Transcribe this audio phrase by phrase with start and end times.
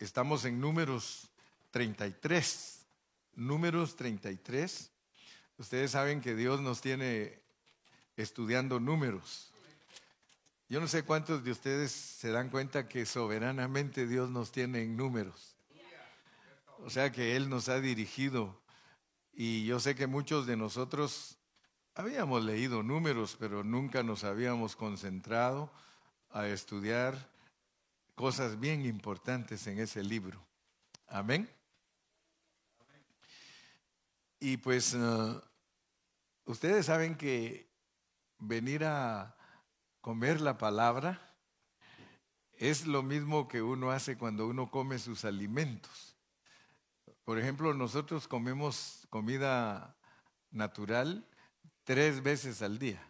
[0.00, 1.28] Estamos en números
[1.72, 2.86] 33.
[3.34, 4.90] Números 33.
[5.58, 7.38] Ustedes saben que Dios nos tiene
[8.16, 9.52] estudiando números.
[10.70, 14.96] Yo no sé cuántos de ustedes se dan cuenta que soberanamente Dios nos tiene en
[14.96, 15.54] números.
[16.78, 18.58] O sea que Él nos ha dirigido.
[19.34, 21.36] Y yo sé que muchos de nosotros
[21.94, 25.70] habíamos leído números, pero nunca nos habíamos concentrado
[26.30, 27.28] a estudiar
[28.20, 30.46] cosas bien importantes en ese libro.
[31.06, 31.48] Amén.
[34.38, 35.40] Y pues uh,
[36.44, 37.72] ustedes saben que
[38.38, 39.34] venir a
[40.02, 41.18] comer la palabra
[42.52, 46.14] es lo mismo que uno hace cuando uno come sus alimentos.
[47.24, 49.96] Por ejemplo, nosotros comemos comida
[50.50, 51.26] natural
[51.84, 53.02] tres veces al día.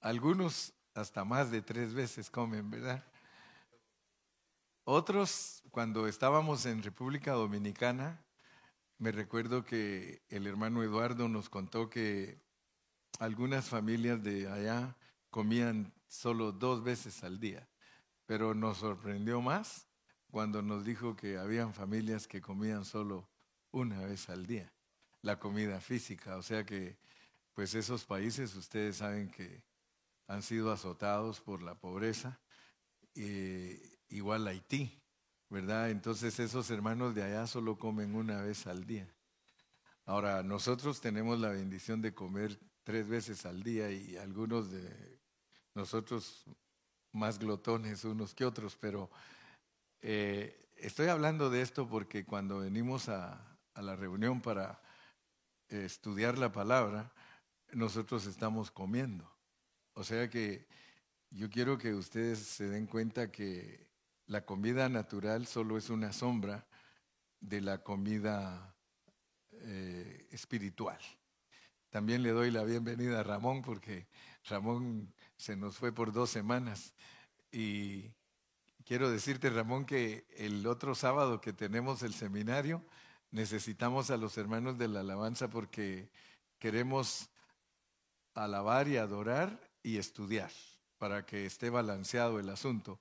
[0.00, 3.04] Algunos hasta más de tres veces comen, ¿verdad?
[4.86, 8.22] Otros, cuando estábamos en República Dominicana,
[8.98, 12.38] me recuerdo que el hermano Eduardo nos contó que
[13.18, 14.94] algunas familias de allá
[15.30, 17.66] comían solo dos veces al día,
[18.26, 19.88] pero nos sorprendió más
[20.30, 23.26] cuando nos dijo que habían familias que comían solo
[23.70, 24.70] una vez al día,
[25.22, 26.98] la comida física, o sea que
[27.54, 29.64] pues esos países ustedes saben que
[30.26, 32.38] han sido azotados por la pobreza.
[33.14, 35.00] Eh, igual Haití,
[35.48, 35.90] ¿verdad?
[35.90, 39.08] Entonces esos hermanos de allá solo comen una vez al día.
[40.06, 45.18] Ahora, nosotros tenemos la bendición de comer tres veces al día y algunos de
[45.74, 46.44] nosotros
[47.12, 49.10] más glotones unos que otros, pero
[50.02, 54.80] eh, estoy hablando de esto porque cuando venimos a, la reunión para
[55.68, 57.12] estudiar la palabra,
[57.72, 59.28] nosotros estamos comiendo.
[59.94, 60.68] O sea que
[61.30, 63.83] yo quiero que ustedes se den cuenta que
[64.26, 66.66] la comida natural solo es una sombra
[67.40, 68.74] de la comida
[69.52, 70.98] eh, espiritual.
[71.90, 74.08] También le doy la bienvenida a Ramón porque
[74.44, 76.94] Ramón se nos fue por dos semanas
[77.52, 78.10] y
[78.84, 82.84] quiero decirte Ramón que el otro sábado que tenemos el seminario
[83.30, 86.10] necesitamos a los hermanos de la alabanza porque
[86.58, 87.30] queremos
[88.34, 90.50] alabar y adorar y estudiar
[90.98, 92.98] para que esté balanceado el asunto.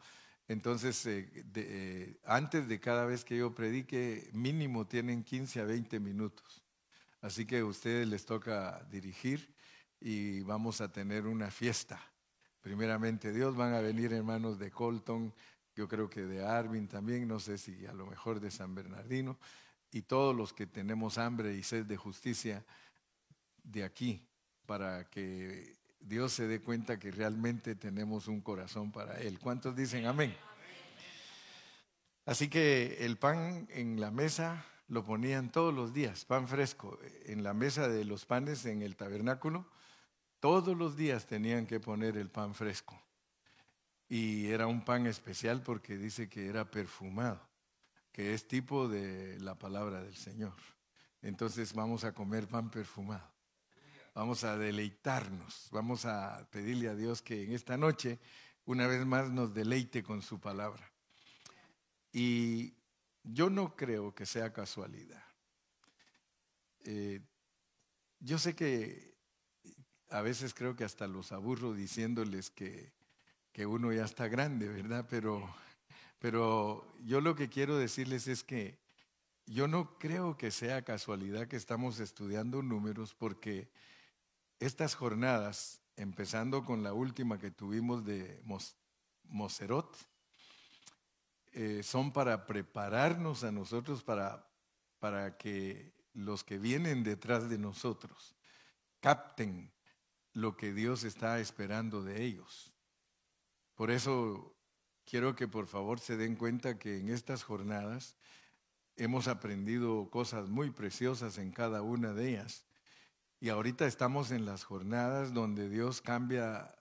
[0.48, 6.00] Entonces, eh, eh, antes de cada vez que yo predique, mínimo tienen 15 a 20
[6.00, 6.62] minutos.
[7.22, 9.54] Así que a ustedes les toca dirigir
[10.02, 12.00] y vamos a tener una fiesta.
[12.62, 15.34] Primeramente Dios, van a venir hermanos de Colton,
[15.76, 19.40] yo creo que de Arvin también, no sé si a lo mejor de San Bernardino,
[19.92, 22.66] y todos los que tenemos hambre y sed de justicia
[23.64, 24.28] de aquí,
[24.66, 29.40] para que Dios se dé cuenta que realmente tenemos un corazón para Él.
[29.40, 30.36] ¿Cuántos dicen amén?
[32.26, 37.44] Así que el pan en la mesa lo ponían todos los días, pan fresco, en
[37.44, 39.66] la mesa de los panes en el tabernáculo,
[40.40, 43.02] todos los días tenían que poner el pan fresco.
[44.10, 47.42] Y era un pan especial porque dice que era perfumado,
[48.12, 50.54] que es tipo de la palabra del Señor.
[51.22, 53.33] Entonces vamos a comer pan perfumado.
[54.14, 58.20] Vamos a deleitarnos, vamos a pedirle a Dios que en esta noche
[58.66, 60.92] una vez más nos deleite con su palabra.
[62.12, 62.76] Y
[63.24, 65.24] yo no creo que sea casualidad.
[66.86, 67.22] Eh,
[68.20, 69.16] yo sé que
[70.10, 72.94] a veces creo que hasta los aburro diciéndoles que,
[73.52, 75.08] que uno ya está grande, ¿verdad?
[75.10, 75.56] Pero,
[76.20, 78.78] pero yo lo que quiero decirles es que
[79.48, 83.72] yo no creo que sea casualidad que estamos estudiando números porque
[84.64, 88.42] estas jornadas, empezando con la última que tuvimos de
[89.24, 89.98] Moserot,
[91.52, 94.50] eh, son para prepararnos a nosotros para,
[95.00, 98.36] para que los que vienen detrás de nosotros
[99.00, 99.72] capten
[100.34, 102.74] lo que Dios está esperando de ellos.
[103.76, 104.56] Por eso
[105.06, 108.16] quiero que por favor se den cuenta que en estas jornadas
[108.96, 112.66] hemos aprendido cosas muy preciosas en cada una de ellas.
[113.44, 116.74] Y ahorita estamos en las jornadas donde Dios cambia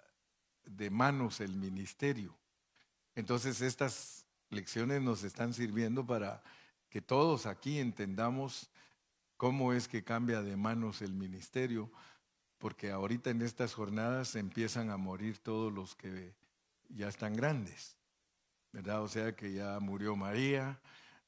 [0.64, 2.38] de manos el ministerio.
[3.16, 6.40] Entonces estas lecciones nos están sirviendo para
[6.88, 8.70] que todos aquí entendamos
[9.36, 11.90] cómo es que cambia de manos el ministerio,
[12.58, 16.32] porque ahorita en estas jornadas empiezan a morir todos los que
[16.90, 17.96] ya están grandes,
[18.70, 19.02] ¿verdad?
[19.02, 20.80] O sea que ya murió María,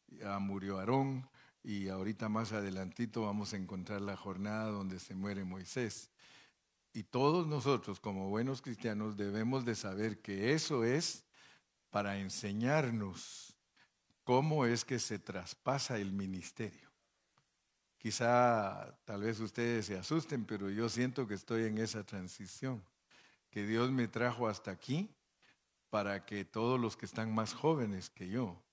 [0.06, 1.28] ya murió Aarón,
[1.64, 6.10] y ahorita más adelantito vamos a encontrar la jornada donde se muere Moisés.
[6.92, 11.24] Y todos nosotros como buenos cristianos debemos de saber que eso es
[11.88, 13.56] para enseñarnos
[14.24, 16.90] cómo es que se traspasa el ministerio.
[17.96, 22.84] Quizá tal vez ustedes se asusten, pero yo siento que estoy en esa transición,
[23.50, 25.08] que Dios me trajo hasta aquí
[25.88, 28.63] para que todos los que están más jóvenes que yo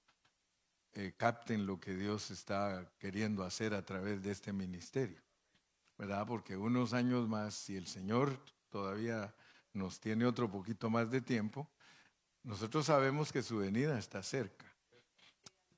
[0.94, 5.22] eh, capten lo que Dios está queriendo hacer a través de este ministerio.
[5.98, 6.26] ¿Verdad?
[6.28, 8.40] Porque unos años más, si el Señor
[8.70, 9.34] todavía
[9.74, 11.70] nos tiene otro poquito más de tiempo,
[12.44, 14.66] nosotros sabemos que su venida está cerca.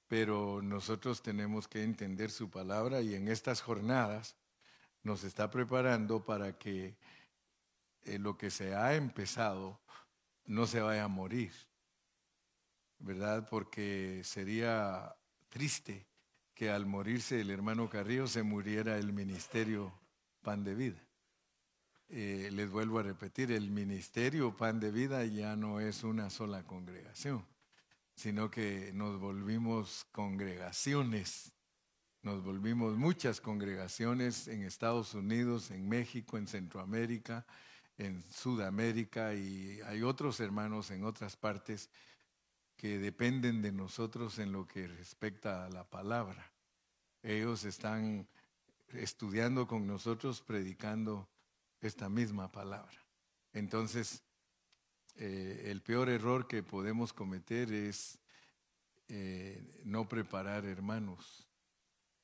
[0.08, 4.36] Pero nosotros tenemos que entender su palabra y en estas jornadas
[5.04, 6.96] nos está preparando para que
[8.06, 9.80] eh, lo que se ha empezado
[10.46, 11.54] no se vaya a morir,
[13.04, 13.48] ¿verdad?
[13.50, 15.14] Porque sería
[15.50, 16.08] triste
[16.54, 19.94] que al morirse el hermano Carrillo se muriera el ministerio
[20.42, 21.04] Pan de Vida.
[22.10, 26.64] Eh, les vuelvo a repetir, el ministerio Pan de Vida ya no es una sola
[26.64, 27.46] congregación,
[28.16, 31.52] sino que nos volvimos congregaciones,
[32.22, 37.46] nos volvimos muchas congregaciones en Estados Unidos, en México, en Centroamérica,
[37.98, 41.90] en Sudamérica y hay otros hermanos en otras partes
[42.84, 46.52] que dependen de nosotros en lo que respecta a la palabra.
[47.22, 48.28] Ellos están
[48.92, 51.30] estudiando con nosotros, predicando
[51.80, 53.02] esta misma palabra.
[53.54, 54.22] Entonces,
[55.16, 58.20] eh, el peor error que podemos cometer es
[59.08, 61.48] eh, no preparar hermanos.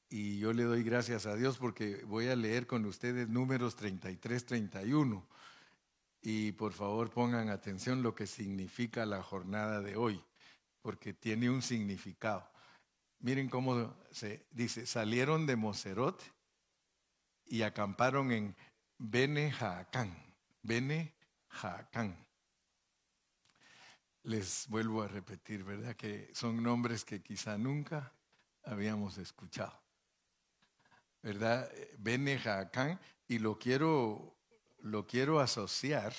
[0.09, 4.45] Y yo le doy gracias a Dios porque voy a leer con ustedes números 33,
[4.45, 5.25] 31
[6.21, 10.21] y por favor pongan atención lo que significa la jornada de hoy,
[10.81, 12.49] porque tiene un significado.
[13.19, 16.21] Miren cómo se dice, salieron de Moserot
[17.45, 18.55] y acamparon en
[18.97, 20.15] Bene Jaacán.
[20.61, 21.15] Bene
[21.49, 22.25] Jaacán.
[24.23, 25.95] Les vuelvo a repetir, ¿verdad?
[25.95, 28.13] Que son nombres que quizá nunca
[28.63, 29.81] habíamos escuchado.
[31.21, 31.71] ¿Verdad?
[31.97, 32.99] Bene Jaacán.
[33.27, 34.39] Y lo quiero
[34.81, 36.13] lo quiero asociar,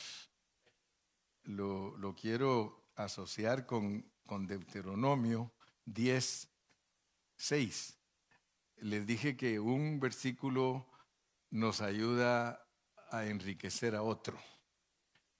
[1.44, 5.52] lo, quiero asociar con, con Deuteronomio
[5.86, 6.48] 10,
[7.34, 7.98] 6.
[8.76, 10.86] Les dije que un versículo
[11.50, 12.64] nos ayuda
[13.10, 14.38] a enriquecer a otro.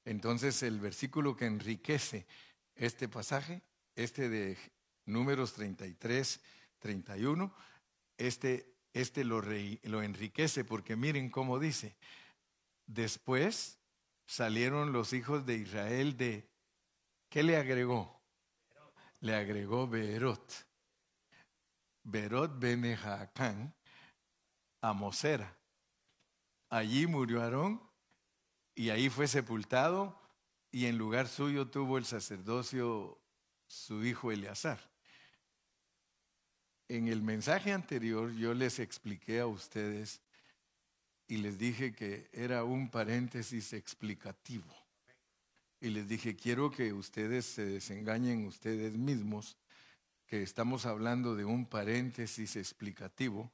[0.04, 2.26] Entonces el versículo que enriquece
[2.74, 3.62] este pasaje,
[3.94, 4.58] este de
[5.04, 6.40] números 33,
[6.80, 7.54] 31,
[8.16, 11.96] este, este lo, lo enriquece porque miren cómo dice,
[12.86, 13.78] Después
[14.26, 16.50] salieron los hijos de Israel de...
[17.28, 18.19] ¿Qué le agregó?
[19.20, 20.66] Le agregó Beerot.
[22.02, 23.74] Beerot Benejacán
[24.80, 25.56] a Mosera.
[26.70, 27.82] Allí murió Aarón
[28.74, 30.18] y ahí fue sepultado
[30.70, 33.18] y en lugar suyo tuvo el sacerdocio
[33.66, 34.80] su hijo Eleazar.
[36.88, 40.20] En el mensaje anterior yo les expliqué a ustedes
[41.28, 44.79] y les dije que era un paréntesis explicativo.
[45.80, 49.56] Y les dije, quiero que ustedes se desengañen ustedes mismos,
[50.26, 53.50] que estamos hablando de un paréntesis explicativo.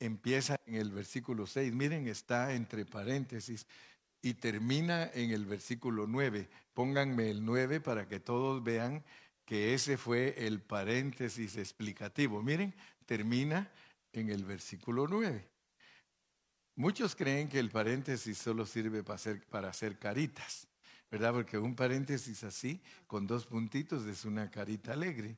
[0.00, 3.66] Empieza en el versículo 6, miren, está entre paréntesis
[4.22, 6.48] y termina en el versículo 9.
[6.72, 9.04] Pónganme el 9 para que todos vean
[9.44, 12.42] que ese fue el paréntesis explicativo.
[12.42, 12.74] Miren,
[13.06, 13.70] termina
[14.12, 15.48] en el versículo 9.
[16.76, 20.68] Muchos creen que el paréntesis solo sirve para hacer, para hacer caritas,
[21.10, 21.32] ¿verdad?
[21.32, 25.36] Porque un paréntesis así, con dos puntitos, es una carita alegre.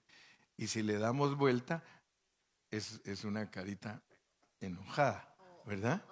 [0.57, 1.83] Y si le damos vuelta,
[2.71, 4.03] es, es una carita
[4.61, 5.35] enojada,
[5.67, 6.03] ¿verdad?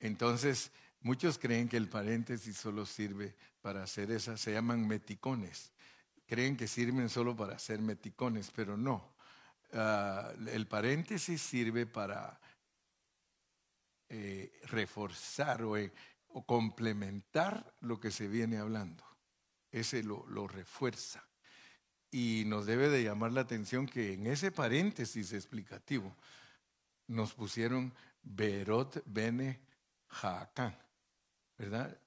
[0.00, 5.72] Entonces, muchos creen que el paréntesis solo sirve para hacer esas, se llaman meticones.
[6.26, 9.16] Creen que sirven solo para hacer meticones, pero no.
[9.72, 12.38] Ah, el paréntesis sirve para
[14.08, 15.92] eh, reforzar eh,
[16.28, 19.04] o, complementar lo que se viene hablando.
[19.70, 21.24] Ese lo, refuerza.
[22.10, 26.16] Y nos debe de llamar la atención que en ese paréntesis explicativo
[27.06, 27.92] nos pusieron
[28.22, 29.60] Berot Bene
[30.08, 30.76] Jaacán,
[31.58, 32.00] ¿verdad?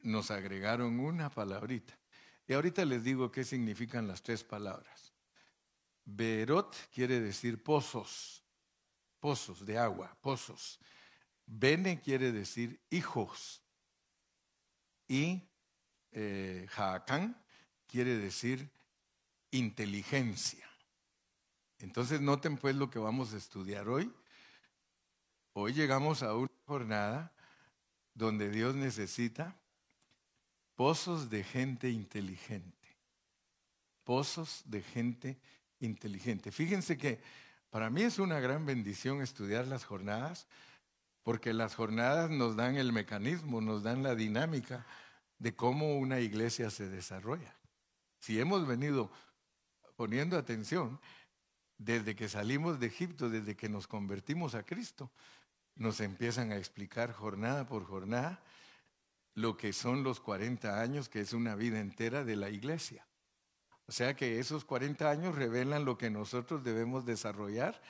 [0.00, 1.98] Nos agregaron una palabrita.
[2.46, 5.12] Y ahorita les digo qué significan las tres palabras.
[6.04, 8.42] Berot quiere decir pozos,
[9.20, 10.80] pozos de agua, pozos.
[11.46, 13.61] Bene quiere decir hijos
[15.12, 15.46] y
[16.12, 16.66] eh,
[17.86, 18.70] quiere decir
[19.50, 20.66] inteligencia.
[21.80, 24.10] Entonces noten pues lo que vamos a estudiar hoy.
[25.52, 27.30] Hoy llegamos a una jornada
[28.14, 29.54] donde Dios necesita
[30.76, 32.88] pozos de gente inteligente.
[34.04, 35.38] Pozos de gente
[35.80, 36.50] inteligente.
[36.50, 37.20] Fíjense que
[37.68, 40.46] para mí es una gran bendición estudiar las jornadas,
[41.22, 44.86] porque las jornadas nos dan el mecanismo, nos dan la dinámica
[45.42, 47.52] de cómo una iglesia se desarrolla.
[48.20, 49.10] Si hemos venido
[49.96, 51.00] poniendo atención
[51.78, 55.10] desde que salimos de Egipto, desde que nos convertimos a Cristo,
[55.74, 58.40] nos empiezan a explicar jornada por jornada
[59.34, 63.04] lo que son los 40 años, que es una vida entera de la iglesia.
[63.86, 67.82] O sea que esos 40 años revelan lo que nosotros debemos desarrollar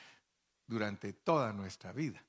[0.65, 2.25] durante toda nuestra vida,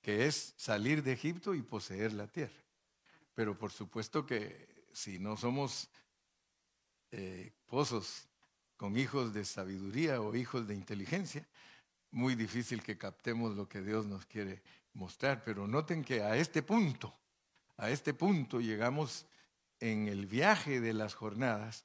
[0.00, 2.61] que es salir de Egipto y poseer la tierra.
[3.34, 5.88] Pero por supuesto que si no somos
[7.10, 8.28] eh, pozos
[8.76, 11.46] con hijos de sabiduría o hijos de inteligencia,
[12.10, 14.62] muy difícil que captemos lo que Dios nos quiere
[14.92, 15.42] mostrar.
[15.44, 17.14] Pero noten que a este punto,
[17.76, 19.26] a este punto llegamos
[19.80, 21.84] en el viaje de las jornadas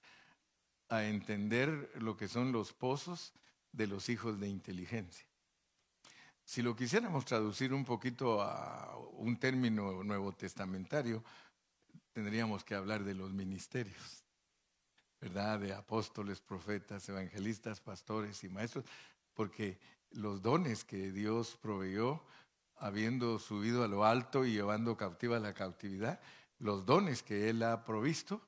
[0.89, 3.33] a entender lo que son los pozos
[3.71, 5.26] de los hijos de inteligencia.
[6.47, 11.21] Si lo quisiéramos traducir un poquito a un término nuevo testamentario,
[12.13, 14.23] tendríamos que hablar de los ministerios,
[15.19, 15.59] ¿verdad?
[15.59, 18.85] De apóstoles, profetas, evangelistas, pastores y maestros,
[19.33, 19.77] porque
[20.11, 22.23] los dones que Dios proveyó,
[22.77, 26.21] habiendo subido a lo alto y llevando cautiva la cautividad,
[26.59, 28.41] los dones que Él ha provisto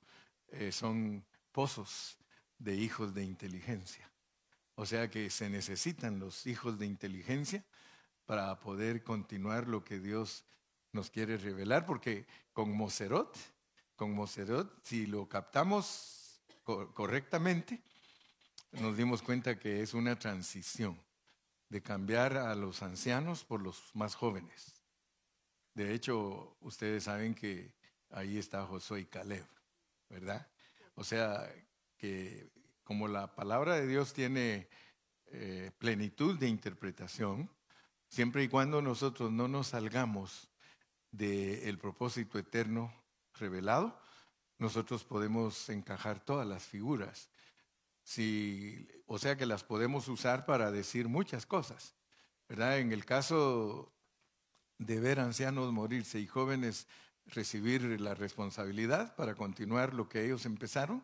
[0.48, 2.18] eh, son pozos
[2.58, 4.10] de hijos de inteligencia.
[4.76, 7.66] O sea que se necesitan los hijos de inteligencia
[8.30, 10.46] para poder continuar lo que Dios
[10.92, 13.36] nos quiere revelar, porque con Moserot,
[13.96, 16.40] con Moserot, si lo captamos
[16.94, 17.82] correctamente,
[18.74, 20.96] nos dimos cuenta que es una transición
[21.70, 24.76] de cambiar a los ancianos por los más jóvenes.
[25.74, 27.74] De hecho, ustedes saben que
[28.12, 29.48] ahí está Josué y Caleb,
[30.08, 30.48] ¿verdad?
[30.94, 31.52] O sea,
[31.98, 32.48] que
[32.84, 34.70] como la palabra de Dios tiene
[35.32, 37.50] eh, plenitud de interpretación,
[38.10, 40.50] siempre y cuando nosotros no nos salgamos
[41.12, 42.94] del propósito eterno
[43.36, 44.00] revelado,
[44.58, 47.30] nosotros podemos encajar todas las figuras.
[49.06, 51.96] O sea que las podemos usar para decir muchas cosas.
[52.48, 52.80] ¿verdad?
[52.80, 53.94] En el caso
[54.80, 56.88] de ver ancianos morirse y jóvenes
[57.28, 61.04] recibir la responsabilidad para continuar lo que ellos empezaron,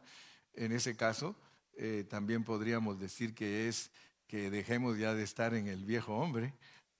[0.53, 1.35] en ese caso,
[1.77, 3.91] eh, también podríamos decir que es
[4.27, 6.53] que dejemos ya de estar en el viejo hombre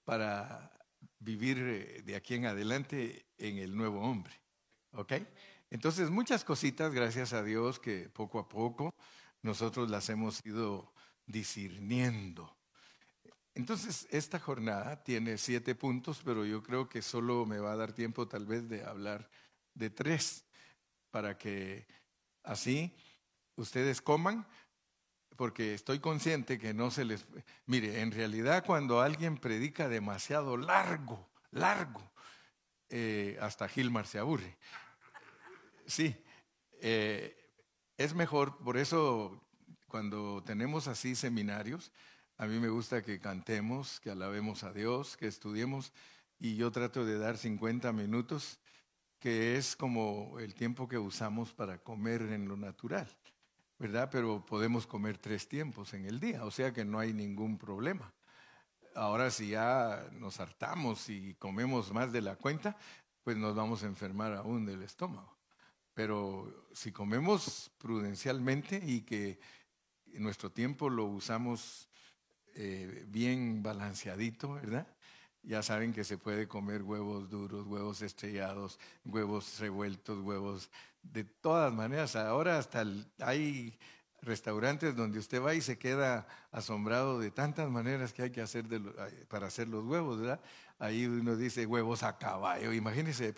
[0.06, 0.72] para
[1.18, 4.40] vivir eh, de aquí en adelante en el nuevo hombre.
[4.92, 5.12] ¿Ok?
[5.68, 8.94] Entonces, muchas cositas, gracias a Dios, que poco a poco
[9.42, 10.94] nosotros las hemos ido
[11.26, 12.56] discerniendo.
[13.54, 17.92] Entonces, esta jornada tiene siete puntos, pero yo creo que solo me va a dar
[17.92, 19.28] tiempo tal vez de hablar
[19.74, 20.46] de tres,
[21.10, 21.86] para que
[22.42, 22.94] así
[23.56, 24.46] ustedes coman,
[25.36, 27.26] porque estoy consciente que no se les...
[27.66, 32.02] Mire, en realidad cuando alguien predica demasiado largo, largo,
[32.88, 34.56] eh, hasta Gilmar se aburre.
[35.86, 36.16] Sí,
[36.80, 37.36] eh,
[37.96, 39.42] es mejor, por eso
[39.88, 41.92] cuando tenemos así seminarios,
[42.36, 45.92] a mí me gusta que cantemos, que alabemos a Dios, que estudiemos,
[46.38, 48.58] y yo trato de dar 50 minutos,
[49.18, 53.08] que es como el tiempo que usamos para comer en lo natural.
[53.78, 54.08] ¿Verdad?
[54.10, 58.12] Pero podemos comer tres tiempos en el día, o sea que no hay ningún problema.
[58.94, 62.76] Ahora si ya nos hartamos y comemos más de la cuenta,
[63.22, 65.36] pues nos vamos a enfermar aún del estómago.
[65.92, 69.38] Pero si comemos prudencialmente y que
[70.14, 71.88] nuestro tiempo lo usamos
[72.54, 74.86] eh, bien balanceadito, ¿verdad?
[75.42, 80.70] Ya saben que se puede comer huevos duros, huevos estrellados, huevos revueltos, huevos
[81.12, 82.16] de todas maneras.
[82.16, 82.84] Ahora hasta
[83.20, 83.78] hay
[84.22, 88.66] restaurantes donde usted va y se queda asombrado de tantas maneras que hay que hacer
[89.28, 90.40] para hacer los huevos, ¿verdad?
[90.78, 93.34] Ahí uno dice huevos a caballo, imagínense,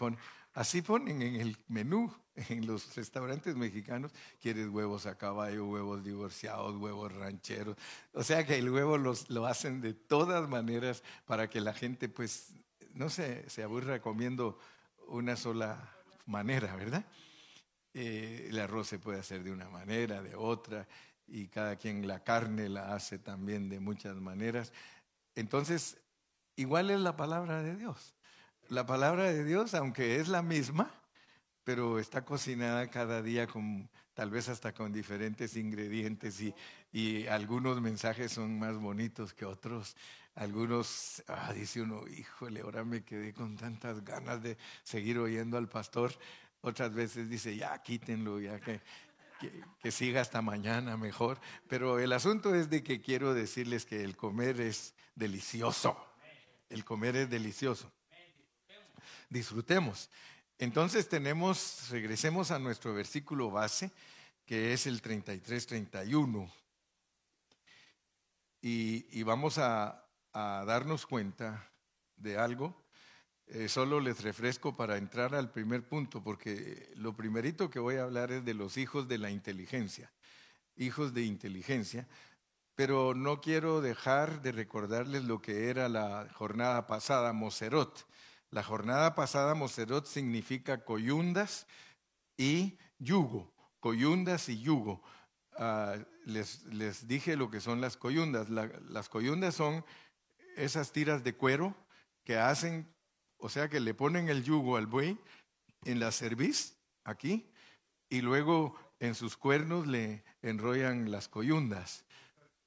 [0.55, 2.13] así ponen en el menú
[2.49, 7.77] en los restaurantes mexicanos, quieres huevos a caballo, huevos divorciados, huevos rancheros.
[8.13, 12.09] O sea que el huevo los, lo hacen de todas maneras para que la gente
[12.09, 12.55] pues
[12.95, 14.59] no se, se aburra comiendo
[15.09, 15.91] una sola
[16.27, 17.05] manera, ¿verdad?
[17.95, 20.87] Eh, el arroz se puede hacer de una manera, de otra,
[21.27, 24.73] y cada quien la carne la hace también de muchas maneras.
[25.35, 25.99] Entonces,
[26.57, 28.15] igual es la palabra de Dios.
[28.69, 30.91] La palabra de Dios, aunque es la misma,
[31.65, 36.55] pero está cocinada cada día con tal vez hasta con diferentes ingredientes y,
[36.93, 39.97] y algunos mensajes son más bonitos que otros.
[40.35, 45.69] Algunos, ah, dice uno, híjole, ahora me quedé con tantas ganas de seguir oyendo al
[45.69, 46.13] pastor.
[46.61, 48.81] Otras veces dice, ya quítenlo, ya que...
[49.81, 51.41] que, siga hasta mañana mejor.
[51.69, 55.97] Pero el asunto es de que quiero decirles que el comer es delicioso.
[56.69, 57.91] El comer es delicioso.
[59.31, 60.11] Disfrutemos.
[60.59, 63.93] Entonces tenemos, regresemos a nuestro versículo base,
[64.45, 66.51] que es el 33-31.
[68.61, 71.71] Y, vamos a, darnos cuenta
[72.17, 72.75] de algo.
[73.51, 78.03] Eh, solo les refresco para entrar al primer punto, porque lo primerito que voy a
[78.03, 80.13] hablar es de los hijos de la inteligencia.
[80.77, 82.07] Hijos de inteligencia.
[82.75, 88.07] Pero no quiero dejar de recordarles lo que era la jornada pasada, Moserot.
[88.51, 91.67] La jornada pasada, Moserot significa coyundas
[92.37, 93.51] y yugo.
[93.81, 95.03] Coyundas y yugo.
[95.57, 98.51] Ah, les, les, dije lo que son las coyundas.
[98.51, 99.85] las coyundas son
[100.57, 101.75] esas tiras de cuero
[102.25, 102.87] que hacen,
[103.39, 105.19] o sea, que le ponen el yugo al buey
[105.85, 107.47] en la cerviz, aquí,
[108.11, 112.05] y luego en sus cuernos le enrollan las coyundas,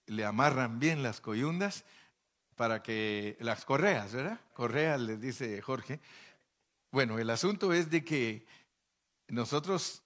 [0.08, 1.86] le amarran bien las coyundas
[2.56, 4.40] para que las correas, ¿verdad?
[4.54, 6.00] Correas, les dice Jorge.
[6.92, 8.46] Bueno, el asunto es de que
[9.28, 10.04] nosotros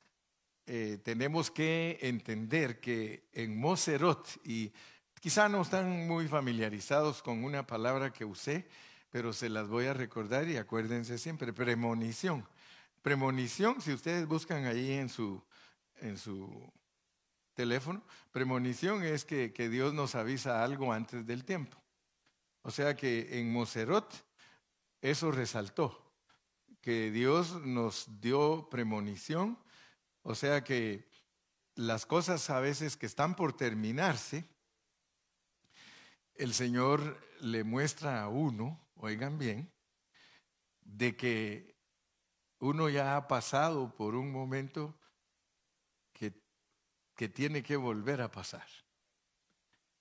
[0.67, 4.71] eh, tenemos que entender que en Moserot, y
[5.19, 8.67] quizá no están muy familiarizados con una palabra que usé,
[9.15, 12.45] pero se las voy a recordar y acuérdense siempre, premonición.
[13.01, 15.41] Premonición, si ustedes buscan ahí en su,
[16.01, 16.69] en su
[17.53, 18.03] teléfono,
[18.33, 21.81] premonición es que, que Dios nos avisa algo antes del tiempo.
[22.61, 24.13] O sea que en Moserot
[24.99, 26.13] eso resaltó,
[26.81, 29.57] que Dios nos dio premonición
[30.23, 31.09] o sea que
[31.75, 34.43] las cosas a veces que están por terminarse,
[36.33, 39.71] el Señor le muestra a uno, oigan bien,
[40.81, 41.75] de que
[42.59, 44.99] uno ya ha pasado por un momento
[46.13, 46.33] que,
[47.15, 48.67] que tiene que volver a pasar.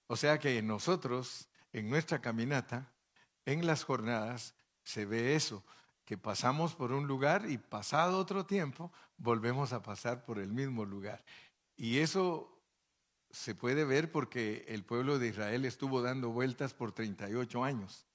[0.06, 2.92] O sea que nosotros, en nuestra caminata,
[3.44, 5.64] en las jornadas, se ve eso
[6.04, 10.84] que pasamos por un lugar y pasado otro tiempo volvemos a pasar por el mismo
[10.84, 11.24] lugar.
[11.76, 12.62] Y eso
[13.30, 18.06] se puede ver porque el pueblo de Israel estuvo dando vueltas por 38 años.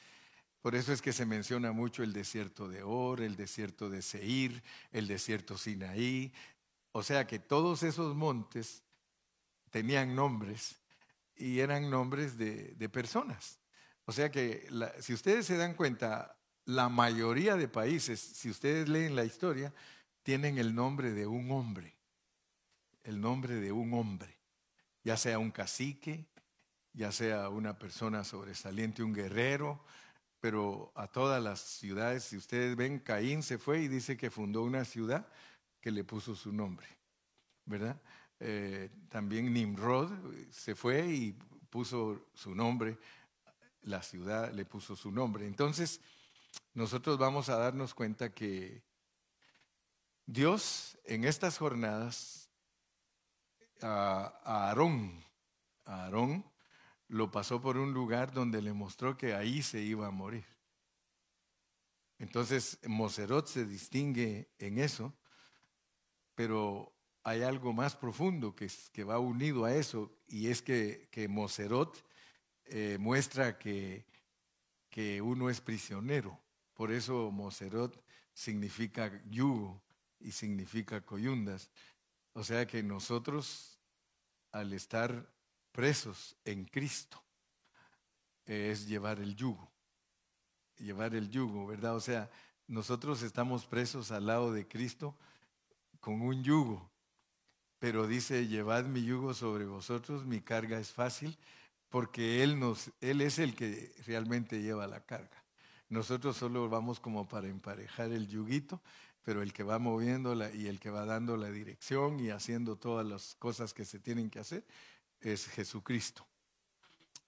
[0.62, 4.62] Por eso es que se menciona mucho el desierto de Or, el desierto de Seir,
[4.92, 6.34] el desierto Sinaí.
[6.92, 8.84] O sea que todos esos montes
[9.70, 10.80] tenían nombres
[11.36, 13.60] y eran nombres de, personas.
[14.06, 14.68] O sea que
[15.00, 19.74] si ustedes se dan cuenta, la mayoría de países, si ustedes leen la historia,
[20.24, 21.96] tienen el nombre de un hombre,
[23.04, 24.38] el nombre de un hombre,
[25.04, 26.28] ya sea un cacique,
[26.94, 29.84] ya sea una persona sobresaliente, un guerrero,
[30.40, 34.64] pero a todas las ciudades, si ustedes ven, Caín se fue y dice que fundó
[34.64, 35.28] una ciudad
[35.82, 36.88] que le puso su nombre,
[37.66, 38.02] ¿verdad?
[38.40, 40.12] Eh, también Nimrod
[40.52, 41.34] se fue y
[41.70, 42.98] puso su nombre,
[43.82, 45.46] la ciudad le puso su nombre.
[45.46, 46.00] Entonces,
[46.74, 48.82] nosotros vamos a darnos cuenta que
[50.26, 52.50] Dios en estas jornadas
[53.82, 55.24] a, Aarón,
[55.86, 56.49] a Aarón
[57.10, 60.46] lo pasó por un lugar donde le mostró que ahí se iba a morir.
[62.18, 65.14] Entonces Moserot se distingue en eso,
[66.36, 72.04] pero hay algo más profundo que, va unido a eso, y es que, que Moserot
[72.66, 74.10] eh, muestra que
[74.90, 76.42] que uno es prisionero.
[76.74, 79.82] Por eso Moserot significa yugo
[80.20, 81.70] y significa coyundas.
[82.34, 83.80] O sea que nosotros,
[84.52, 85.32] al estar
[85.80, 87.24] presos en Cristo,
[88.46, 89.72] es llevar el yugo.
[90.78, 91.96] Llevar el yugo, ¿verdad?
[91.96, 92.30] O sea,
[92.68, 95.16] nosotros estamos presos al lado de Cristo
[96.02, 96.92] con un yugo.
[97.80, 101.38] Pero dice, llevad mi yugo sobre vosotros, mi carga es fácil
[101.88, 105.46] porque él, nos, él es el que realmente lleva la carga.
[105.88, 108.82] Nosotros solo vamos como para emparejar el yuguito,
[109.24, 113.08] pero el que va moviéndola y el que va dando la dirección y haciendo todas
[113.08, 114.66] las cosas que se tienen que hacer
[115.22, 116.28] es Jesucristo.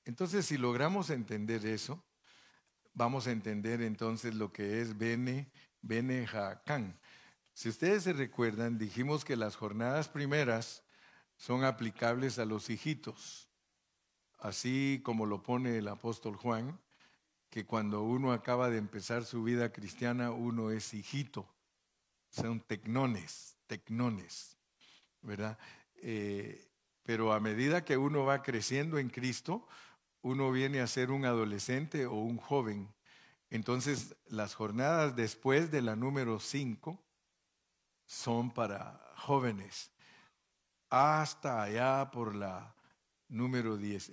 [0.06, 2.04] Entonces, si logramos entender eso,
[2.94, 5.52] vamos a entender entonces lo que es Bene,
[5.82, 7.00] Bene Jacán.
[7.54, 10.84] Si ustedes se recuerdan, dijimos que las jornadas primeras
[11.38, 13.52] son aplicables a los hijitos
[14.42, 16.80] así como lo pone el apóstol Juan,
[17.50, 21.48] que cuando uno acaba de empezar su vida cristiana, uno es hijito,
[22.30, 24.58] son tecnones, tecnones,
[25.22, 25.58] ¿verdad?
[25.96, 26.71] Eh,
[27.12, 29.68] pero a medida que uno va creciendo en Cristo,
[30.22, 32.88] uno viene a ser un adolescente o un joven.
[33.50, 36.98] Entonces, las jornadas después de la número 5
[38.06, 39.92] son para jóvenes.
[40.90, 42.74] hasta allá por la
[43.28, 44.10] número 10,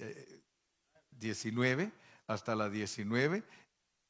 [1.12, 1.92] 19, eh,
[2.26, 3.44] hasta la 19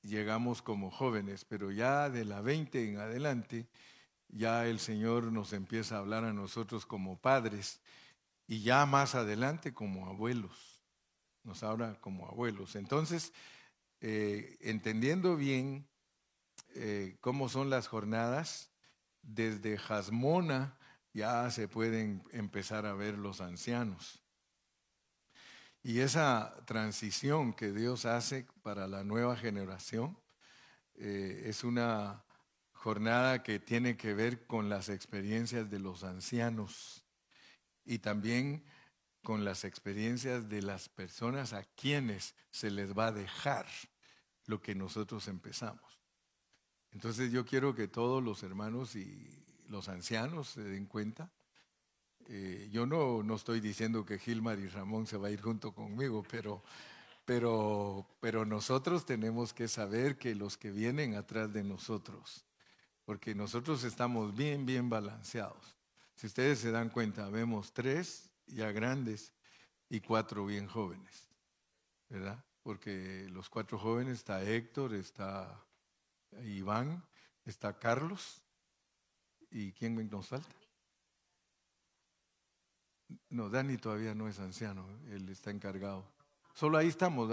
[0.01, 3.66] llegamos como jóvenes, pero ya de la 20 en adelante,
[4.29, 7.83] ya el Señor nos empieza a hablar a nosotros como padres
[8.48, 10.80] y ya más adelante como abuelos,
[11.44, 12.76] nos habla como abuelos.
[12.76, 13.34] Entonces,
[14.00, 15.87] eh, entendiendo bien
[16.74, 18.72] eh, cómo son las jornadas,
[19.20, 20.78] desde Jasmona
[21.12, 24.22] ya se pueden empezar a ver los ancianos.
[25.82, 30.18] Y esa transición que Dios hace para la nueva generación
[30.94, 32.24] eh, es una
[32.72, 37.07] jornada que tiene que ver con las experiencias de los ancianos
[37.88, 38.62] y también
[39.22, 43.66] con las experiencias de las personas a quienes se les va a dejar
[44.44, 45.98] lo que nosotros empezamos.
[46.90, 51.33] Entonces yo quiero que todos los hermanos y los ancianos se den cuenta.
[52.27, 55.72] Eh, yo no, no estoy diciendo que Gilmar y Ramón se va a ir junto
[55.72, 56.62] conmigo, pero,
[57.24, 62.44] pero, pero nosotros tenemos que saber que los que vienen atrás de nosotros,
[63.07, 65.77] porque nosotros estamos bien, bien balanceados.
[66.18, 69.33] Si ustedes se dan cuenta, vemos tres ya grandes
[69.88, 71.28] y cuatro bien jóvenes,
[72.09, 72.44] ¿verdad?
[72.64, 75.64] Porque los cuatro jóvenes está Héctor, está
[76.42, 77.04] Iván,
[77.44, 78.42] está Carlos
[79.52, 80.57] y ¿quién nos falta?
[83.31, 86.04] No, Dani todavía no es anciano, él está encargado.
[86.52, 87.31] Solo ahí estamos,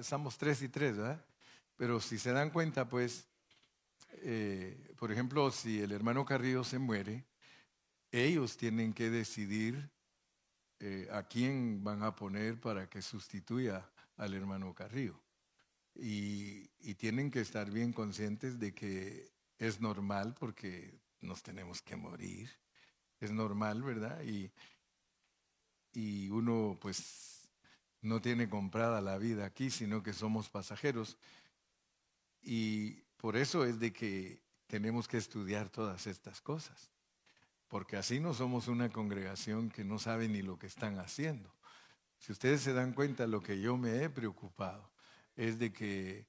[0.00, 1.24] estamos, tres y tres, ¿verdad?
[1.76, 3.28] Pero si se dan cuenta, pues,
[4.22, 7.24] eh, por ejemplo, si el hermano Carrillo se muere,
[8.14, 9.90] ellos tienen que decidir
[10.78, 15.20] eh, a quién van a poner para que sustituya al hermano Carrillo.
[15.96, 22.48] Y, tienen que estar bien conscientes de que es normal porque nos tenemos que morir.
[23.20, 24.22] Es normal, ¿verdad?
[24.22, 24.50] Y,
[25.92, 27.48] y uno pues
[28.00, 31.18] no tiene comprada la vida aquí, sino que somos pasajeros.
[32.42, 36.93] Y por eso es de que tenemos que estudiar todas estas cosas
[37.68, 41.52] porque así no somos una congregación que no sabe ni lo que están haciendo.
[42.18, 44.90] Si ustedes se dan cuenta, lo que yo me he preocupado
[45.36, 46.26] es de que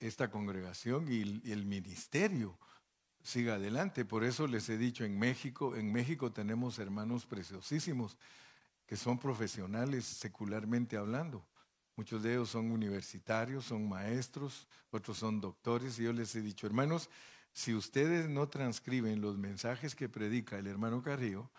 [0.00, 2.58] esta congregación y el ministerio
[3.22, 4.04] siga adelante.
[4.04, 8.16] Por eso les he dicho en México, en México tenemos hermanos preciosísimos
[8.86, 11.46] que son profesionales secularmente hablando.
[11.96, 15.98] Muchos de ellos son universitarios, son maestros, otros son doctores.
[15.98, 17.08] Y yo les he dicho, hermanos,
[17.52, 21.50] si ustedes no transcriben los mensajes que predica el hermano Carrillo,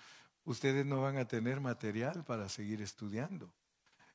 [0.43, 3.53] ustedes no van a tener material para seguir estudiando.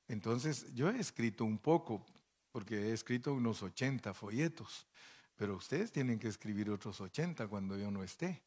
[0.08, 2.04] Entonces, yo he escrito un poco,
[2.50, 4.86] porque he escrito unos 80 folletos,
[5.36, 8.42] pero ustedes tienen que escribir otros 80 cuando yo no esté,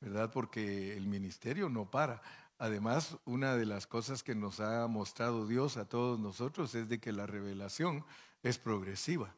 [0.00, 0.30] ¿verdad?
[0.30, 2.20] Porque el ministerio no para.
[2.58, 7.00] Además, una de las cosas que nos ha mostrado Dios a todos nosotros es de
[7.00, 8.04] que la revelación
[8.42, 9.34] es progresiva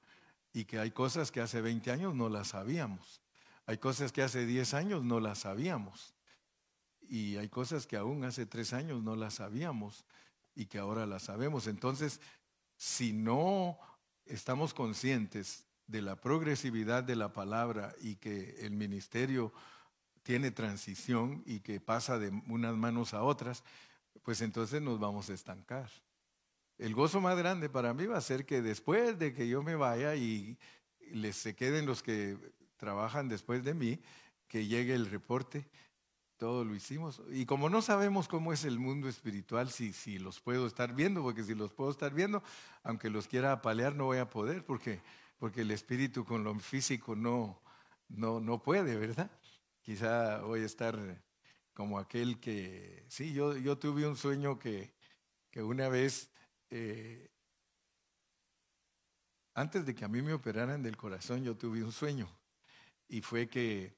[0.59, 3.23] y que hay cosas que hace 20 años no las sabíamos.
[3.65, 6.17] Hay cosas que hace 10 años no las sabíamos.
[7.09, 10.05] Y hay cosas que aún hace 3 años no las sabíamos
[10.57, 11.69] y que ahora las sabemos.
[11.69, 12.21] Entonces,
[12.77, 13.79] si no
[14.27, 19.53] estamos conscientes de la progresividad de la palabra y que el ministerio
[20.25, 23.63] tiene transición y que pasa de unas manos a otras,
[24.25, 25.89] pues entonces nos vamos a estancar.
[26.79, 29.75] El gozo más grande para mí va a ser que después de que yo me
[29.75, 30.57] vaya y
[31.11, 32.37] les se queden los que
[32.77, 34.01] trabajan después de mí,
[34.47, 35.69] que llegue el reporte,
[36.37, 37.21] todo lo hicimos.
[37.31, 41.21] Y como no sabemos cómo es el mundo espiritual, si, si los puedo estar viendo,
[41.21, 42.43] porque si los puedo estar viendo,
[42.85, 45.03] aunque los quiera apalear, no voy a poder, porque,
[45.39, 47.61] porque el espíritu con lo físico no,
[48.09, 49.31] no, no puede, ¿verdad?
[49.83, 51.23] Quizá voy a estar
[51.75, 54.95] como aquel que, sí, yo, yo tuve un sueño que,
[55.51, 56.31] que una vez
[56.71, 57.31] eh,
[59.55, 62.29] antes de que a mí me operaran del corazón, yo tuve un sueño
[63.09, 63.97] y fue que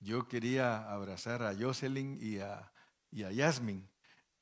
[0.00, 2.72] yo quería abrazar a Jocelyn y a,
[3.10, 3.88] y a Yasmin.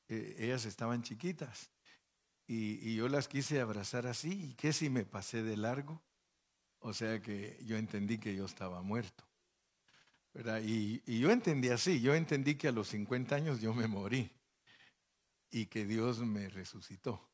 [0.07, 1.71] Eh, ellas estaban chiquitas
[2.47, 4.51] y, yo las quise abrazar así.
[4.51, 6.01] ¿Y qué si me pasé de largo?
[6.79, 9.27] O sea que yo entendí que yo estaba muerto.
[10.63, 14.31] Y, y, yo entendí así, yo entendí que a los 50 años yo me morí
[15.55, 17.29] y que Dios me resucitó.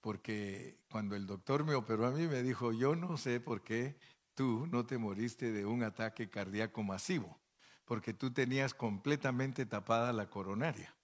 [0.00, 3.96] Porque cuando el doctor me operó a mí me dijo, yo no sé por qué
[4.34, 7.40] tú no te moriste de un ataque cardíaco masivo,
[7.86, 10.94] porque tú tenías completamente tapada la coronaria.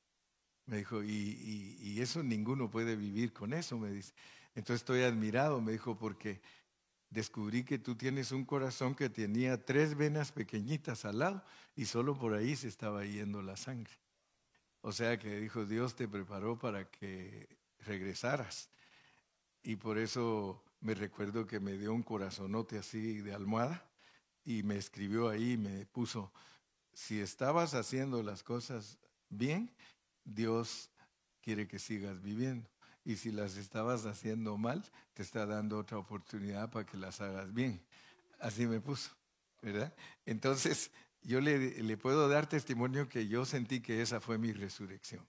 [0.66, 4.14] Me dijo, y, eso ninguno puede vivir con eso, me dice.
[4.54, 6.40] Entonces estoy admirado, me dijo, porque
[7.08, 12.16] descubrí que tú tienes un corazón que tenía tres venas pequeñitas al lado y solo
[12.16, 13.98] por ahí se estaba yendo la sangre.
[14.82, 17.48] O sea que dijo, Dios te preparó para que
[17.80, 18.70] regresaras.
[19.62, 23.86] Y por eso me recuerdo que me dio un corazonote así de almohada
[24.44, 26.32] y me escribió ahí, me puso,
[26.94, 29.70] si estabas haciendo las cosas bien,
[30.24, 30.90] Dios
[31.42, 32.68] quiere que sigas viviendo.
[33.04, 37.52] Y si las estabas haciendo mal, te está dando otra oportunidad para que las hagas
[37.52, 37.82] bien.
[38.38, 39.10] Así me puso,
[39.62, 39.94] ¿verdad?
[40.26, 40.90] Entonces,
[41.22, 45.26] yo le, puedo dar testimonio que yo sentí que esa fue mi resurrección.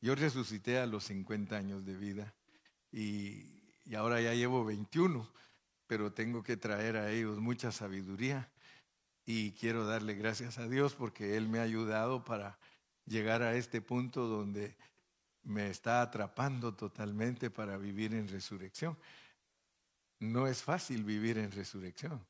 [0.00, 2.34] Yo resucité a los 50 años de vida
[2.92, 5.28] y, y ahora ya llevo 21,
[5.86, 8.50] pero tengo que traer a ellos mucha sabiduría
[9.24, 12.58] y quiero darle gracias a Dios porque Él me ha ayudado para
[13.06, 14.76] llegar a este punto donde
[15.42, 18.96] me está atrapando totalmente para vivir en resurrección.
[20.18, 22.24] No es fácil vivir en resurrección.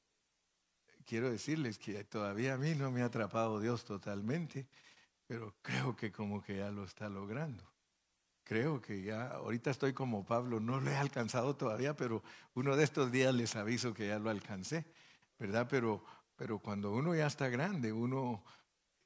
[1.07, 4.66] Quiero decirles que todavía a mí no me ha atrapado Dios totalmente,
[5.27, 7.64] pero creo que como que ya lo está logrando.
[8.45, 12.23] Creo que ya, ahorita estoy como Pablo, no lo he alcanzado todavía, pero
[12.55, 14.85] uno de estos días les aviso que ya lo alcancé,
[15.38, 15.66] ¿verdad?
[15.71, 16.05] Pero,
[16.37, 18.45] pero cuando uno ya está grande, uno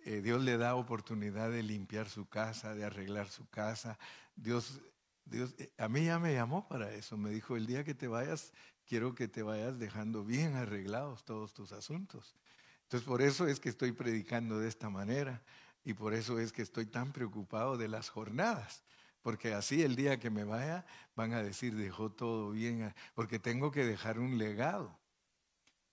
[0.05, 3.99] eh, Dios le da oportunidad de limpiar su casa, de arreglar su casa.
[4.35, 4.81] Dios,
[5.25, 7.17] Dios, eh, a mí ya me llamó para eso.
[7.19, 8.53] Me dijo, el día que te vayas,
[8.91, 12.35] quiero que te vayas dejando bien arreglados todos tus asuntos.
[12.83, 15.45] Entonces, por eso es que estoy predicando de esta manera
[15.85, 18.83] y por eso es que estoy tan preocupado de las jornadas.
[19.23, 23.71] Porque así el día que me vaya van a decir, dejó todo bien, porque tengo
[23.71, 24.99] que dejar un legado.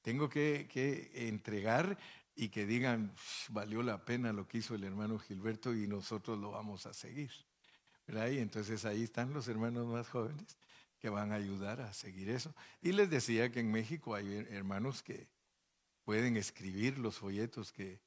[0.02, 2.00] Tengo que, que entregar
[2.34, 3.14] y que digan,
[3.50, 7.30] valió la pena lo que hizo el hermano Gilberto y nosotros lo vamos a seguir.
[8.08, 10.58] Y entonces ahí están los hermanos más jóvenes
[11.00, 12.54] que van a ayudar a seguir eso.
[12.82, 15.28] Y les decía que en México hay hermanos que
[16.04, 18.00] pueden escribir los folletos que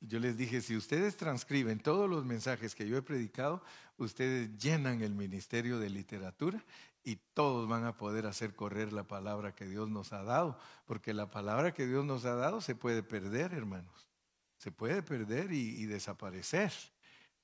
[0.00, 3.62] yo les dije, si ustedes transcriben todos los mensajes que yo he predicado,
[3.98, 6.64] ustedes llenan el Ministerio de Literatura
[7.04, 11.12] y todos van a poder hacer correr la palabra que Dios nos ha dado, porque
[11.12, 14.08] la palabra que Dios nos ha dado se puede perder, hermanos,
[14.56, 16.72] se puede perder y, desaparecer.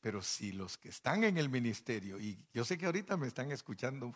[0.00, 3.50] Pero si los que están en el ministerio, y yo sé que ahorita me están
[3.50, 4.14] escuchando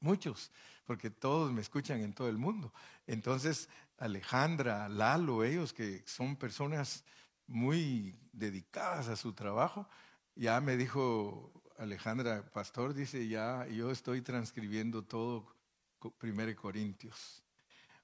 [0.00, 0.50] muchos,
[0.86, 2.72] porque todos me escuchan en todo el mundo,
[3.06, 7.04] entonces Alejandra, Lalo, ellos que son personas
[7.46, 9.88] muy dedicadas a su trabajo,
[10.34, 15.46] ya me dijo Alejandra Pastor dice, ya yo estoy transcribiendo todo
[16.18, 17.42] Primero Corintios.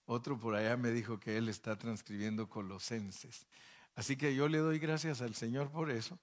[0.06, 3.46] Otro por allá me dijo que él está transcribiendo Colosenses.
[3.94, 6.18] Así que yo le doy gracias al Señor por eso,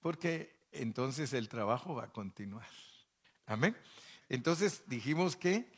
[0.00, 2.68] porque entonces el trabajo va a continuar.
[3.46, 3.76] Amén.
[4.28, 5.70] Entonces dijimos que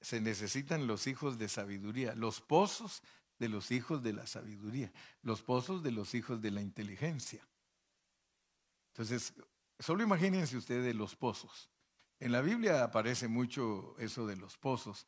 [0.00, 3.02] se necesitan los hijos de sabiduría, los pozos
[3.38, 7.46] de los hijos de la sabiduría, los pozos de los hijos de la inteligencia.
[8.92, 9.34] Entonces,
[9.78, 11.70] Solo imagínense ustedes los pozos.
[12.18, 15.06] En la Biblia aparece mucho eso de los pozos.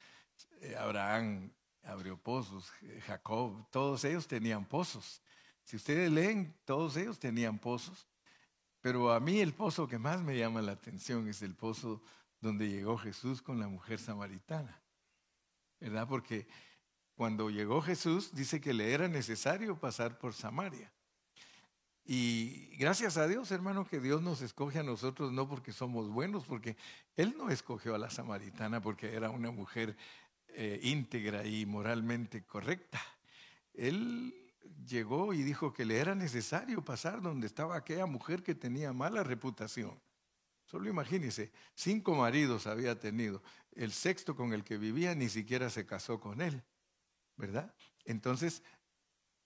[0.61, 5.23] Eh, Abraham abrió pozos, eh, Jacob, todos ellos tenían pozos.
[5.65, 8.07] Si ustedes leen, todos ellos tenían pozos.
[8.81, 12.01] Pero a mí el pozo que más me llama la atención es el pozo
[12.41, 14.81] donde llegó Jesús con la mujer samaritana.
[15.79, 16.07] ¿Verdad?
[16.09, 16.47] Porque
[17.15, 20.93] cuando llegó Jesús dice que le era necesario pasar por Samaria.
[22.05, 26.45] Y gracias a Dios, hermano, que Dios nos escoge a nosotros no porque somos buenos,
[26.45, 26.77] porque
[27.17, 29.97] Él no escogió a la samaritana porque era una mujer
[30.49, 33.01] eh, íntegra y moralmente correcta.
[33.75, 34.35] Él
[34.87, 39.23] llegó y dijo que le era necesario pasar donde estaba aquella mujer que tenía mala
[39.23, 39.97] reputación.
[40.71, 43.43] Solo imagínese, cinco maridos había tenido.
[43.73, 46.63] El sexto con el que vivía ni siquiera se casó con él,
[47.37, 47.75] ¿verdad?
[48.05, 48.63] Entonces,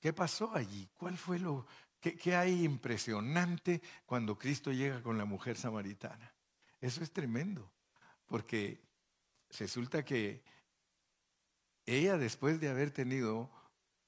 [0.01, 0.87] ¿qué pasó allí?
[0.99, 1.67] ¿Cuál fue lo,
[1.99, 6.35] ¿Qué, hay impresionante cuando Cristo llega con la mujer samaritana?
[6.79, 7.73] Eso es tremendo,
[8.27, 8.83] porque
[9.59, 10.45] resulta que
[11.87, 13.51] ella después de haber tenido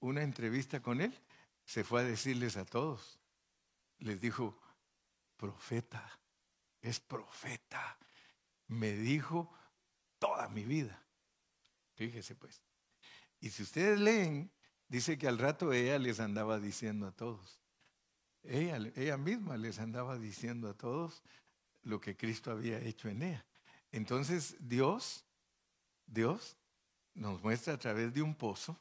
[0.00, 1.18] una entrevista con él,
[1.64, 3.18] se fue a decirles a todos,
[4.00, 4.60] les dijo,
[5.38, 6.20] profeta,
[6.86, 7.98] es profeta,
[8.68, 9.52] me dijo
[10.18, 11.02] toda mi vida.
[11.94, 12.62] Fíjese pues.
[13.40, 14.50] Y si ustedes leen,
[14.88, 17.60] dice que al rato ella les andaba diciendo a todos,
[18.44, 21.22] ella, misma les andaba diciendo a todos
[21.82, 23.44] lo que Cristo había hecho en ella.
[23.90, 25.24] Entonces Dios,
[26.06, 26.56] Dios
[27.14, 28.78] nos muestra a través de un pozo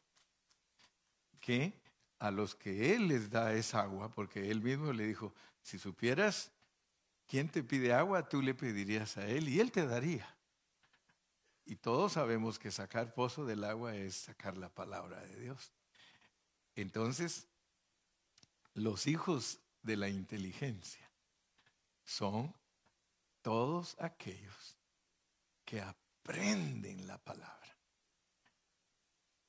[1.39, 1.73] que
[2.19, 6.51] a los que Él les da esa agua, porque Él mismo le dijo, si supieras
[7.27, 10.35] quién te pide agua, tú le pedirías a Él y Él te daría.
[11.65, 15.73] Y todos sabemos que sacar pozo del agua es sacar la palabra de Dios.
[16.75, 17.47] Entonces,
[18.73, 21.09] los hijos de la inteligencia
[22.03, 22.53] son
[23.41, 24.77] todos aquellos
[25.63, 27.55] que aprenden la palabra.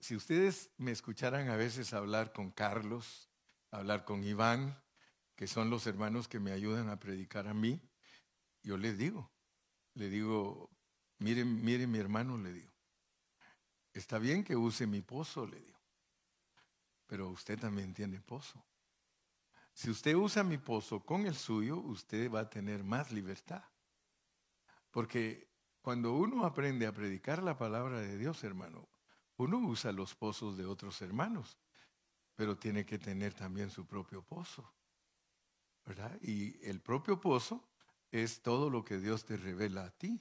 [0.00, 3.28] Si ustedes me escucharan a veces hablar con Carlos,
[3.70, 4.80] hablar con Iván,
[5.36, 7.80] que son los hermanos que me ayudan a predicar a mí,
[8.62, 9.30] yo les digo,
[9.94, 10.70] le digo,
[11.18, 12.72] miren, miren mi hermano, le digo,
[13.92, 15.78] está bien que use mi pozo, le digo,
[17.06, 18.64] pero usted también tiene pozo.
[19.72, 23.62] Si usted usa mi pozo con el suyo, usted va a tener más libertad.
[24.90, 25.50] Porque
[25.82, 28.88] cuando uno aprende a predicar la palabra de Dios, hermano,
[29.36, 31.58] uno usa los pozos de otros hermanos,
[32.34, 34.72] pero tiene que tener también su propio pozo.
[36.22, 37.62] Y el propio pozo
[38.10, 40.20] es todo lo que Dios te revela a ti.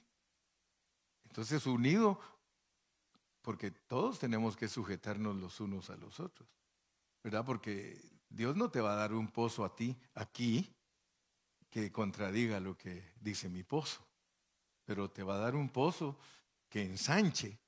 [1.24, 2.20] Entonces, unido,
[3.42, 6.48] porque todos tenemos que sujetarnos los unos a los otros.
[7.22, 7.44] ¿Verdad?
[7.44, 10.72] Porque Dios no te va a dar un pozo a ti aquí
[11.70, 14.06] que contradiga lo que dice mi pozo,
[14.84, 16.18] pero te va a dar un pozo
[16.68, 17.58] que ensanche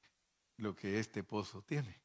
[0.57, 2.01] lo que este pozo tiene,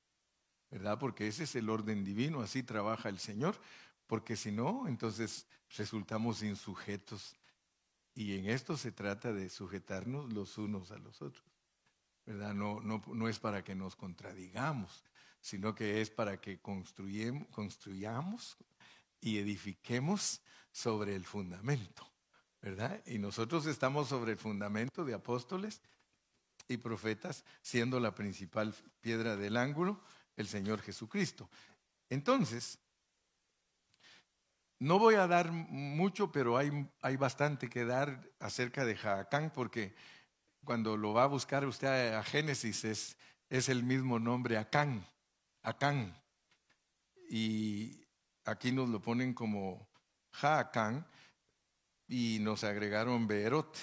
[0.70, 1.00] ¿verdad?
[1.00, 3.60] Porque ese es el orden divino, así trabaja el Señor,
[4.08, 7.36] porque si no, entonces resultamos insujetos.
[8.16, 11.44] Y en esto se trata de sujetarnos los unos a los otros,
[12.26, 12.54] ¿verdad?
[12.54, 15.04] No, no, no es para que nos contradigamos,
[15.42, 18.58] sino que es para que construyamos
[19.20, 22.08] y edifiquemos sobre el fundamento,
[22.62, 23.02] ¿verdad?
[23.06, 25.82] Y nosotros estamos sobre el fundamento de apóstoles
[26.68, 30.02] y profetas, siendo la principal piedra del ángulo
[30.38, 31.50] el Señor Jesucristo.
[32.10, 32.80] Entonces,
[34.84, 36.70] no voy a dar mucho, pero hay,
[37.02, 39.96] hay bastante que dar acerca de Jaacán, porque
[40.66, 43.18] cuando lo va a buscar usted a Génesis es,
[43.50, 45.08] es el mismo nombre Acán.
[45.62, 46.22] Acán.
[47.30, 48.06] Y
[48.44, 49.88] aquí nos lo ponen como
[50.34, 51.08] Jaacán
[52.06, 53.78] y nos agregaron Beerot.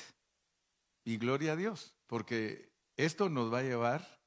[1.03, 4.21] Y gloria a Dios, porque esto nos va a llevar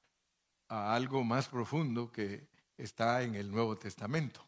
[0.70, 4.44] a algo más profundo que está en el Nuevo Testamento,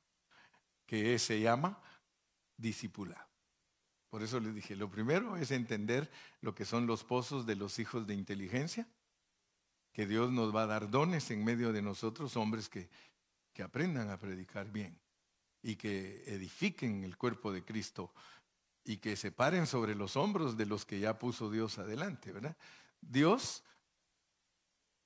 [0.88, 1.80] que se llama
[2.58, 3.28] discipulado.
[4.10, 6.10] Por eso les dije, lo primero es entender
[6.42, 8.88] lo que son los pozos de los hijos de inteligencia
[9.92, 12.90] que Dios nos va a dar dones en medio de nosotros, hombres que,
[13.54, 15.00] que aprendan a predicar bien
[15.62, 18.14] y que edifiquen el cuerpo de Cristo
[18.84, 22.56] y que se paren sobre los hombros de los que ya puso Dios adelante, ¿verdad?
[23.02, 23.64] Dios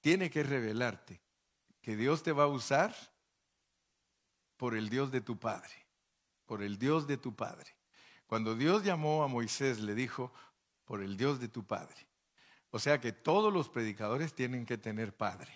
[0.01, 1.21] tiene que revelarte
[1.81, 2.95] que Dios te va a usar
[4.57, 5.78] por el Dios de tu Padre,
[6.49, 7.75] por el Dios de tu Padre.
[8.25, 10.33] Cuando Dios llamó a Moisés, le dijo,
[10.83, 12.07] por el Dios de tu Padre.
[12.71, 15.53] O sea que todos los predicadores tienen que tener padre,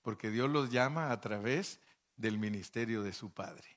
[0.00, 1.78] porque Dios los llama a través
[2.16, 3.76] del ministerio de su padre.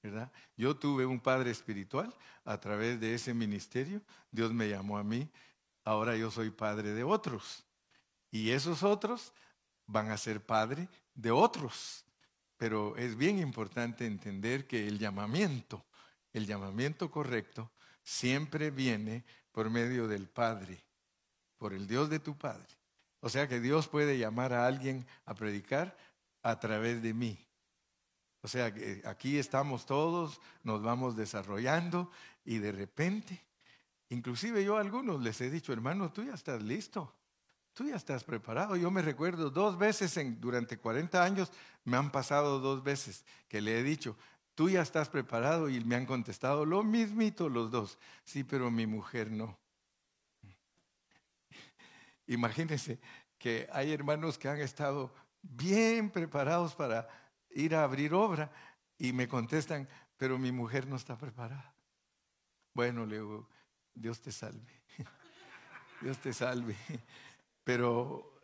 [0.00, 0.30] ¿verdad?
[0.56, 5.28] Yo tuve un padre espiritual a través de ese ministerio, Dios me llamó a mí,
[5.82, 7.64] ahora yo soy padre de otros.
[8.30, 9.32] Y esos otros
[9.86, 12.03] van a ser padre de otros.
[12.56, 15.84] Pero es bien importante entender que el llamamiento,
[16.32, 17.70] el llamamiento correcto,
[18.02, 20.84] siempre viene por medio del Padre
[21.64, 22.68] por el Dios de tu Padre.
[23.20, 25.96] O sea que Dios puede llamar a alguien a predicar
[26.42, 27.38] a través de mí.
[28.42, 32.10] O sea que aquí estamos todos, nos vamos desarrollando
[32.44, 33.46] y de repente,
[34.10, 37.14] inclusive yo a algunos les he dicho, hermano, tú ya estás listo,
[37.74, 38.76] tú ya estás preparado.
[38.76, 41.52] Yo me recuerdo dos veces durante 40 años,
[41.84, 44.16] me han pasado dos veces que le he dicho,
[44.54, 47.98] tú ya estás preparado y me han contestado lo mismito los dos.
[48.24, 49.58] Sí, pero mi mujer no.
[52.26, 53.00] Imagínense
[53.38, 57.08] que hay hermanos que han estado bien preparados para
[57.50, 58.50] ir a abrir obra
[58.96, 61.74] y me contestan, pero mi mujer no está preparada.
[62.72, 63.48] Bueno, le digo,
[63.92, 64.82] Dios te salve,
[66.00, 66.76] Dios te salve.
[67.64, 68.40] Pero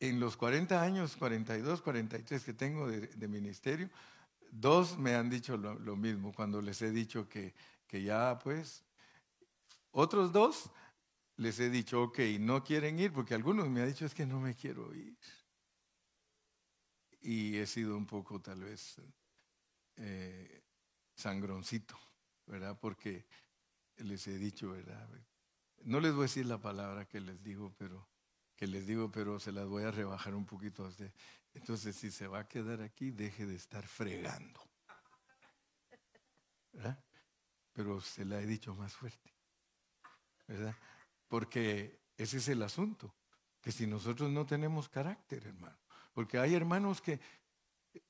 [0.00, 3.88] en los 40 años, 42, 43 que tengo de, ministerio,
[4.50, 7.54] dos me han dicho lo, lo, mismo cuando les he dicho que,
[7.86, 8.84] que ya pues,
[9.90, 10.70] otros dos
[11.36, 14.40] les he dicho, ok, no quieren ir, porque algunos me han dicho, es que no
[14.40, 15.16] me quiero ir.
[17.20, 19.00] Y he sido un poco tal vez
[19.96, 20.62] eh,
[21.14, 21.98] sangroncito,
[22.46, 22.78] ¿verdad?
[22.78, 23.26] Porque
[23.96, 25.08] les he dicho, ¿verdad?
[25.82, 28.08] No les voy a decir la palabra que les digo, pero
[28.56, 30.90] que les digo, pero se las voy a rebajar un poquito.
[31.52, 34.60] Entonces, si se va a quedar aquí, deje de estar fregando.
[36.72, 37.02] ¿verdad?
[37.72, 39.32] Pero se la he dicho más fuerte,
[40.46, 40.76] ¿verdad?
[41.28, 43.14] Porque ese es el asunto.
[43.60, 45.78] que si nosotros no tenemos carácter, hermano.
[46.12, 47.18] Porque hay hermanos que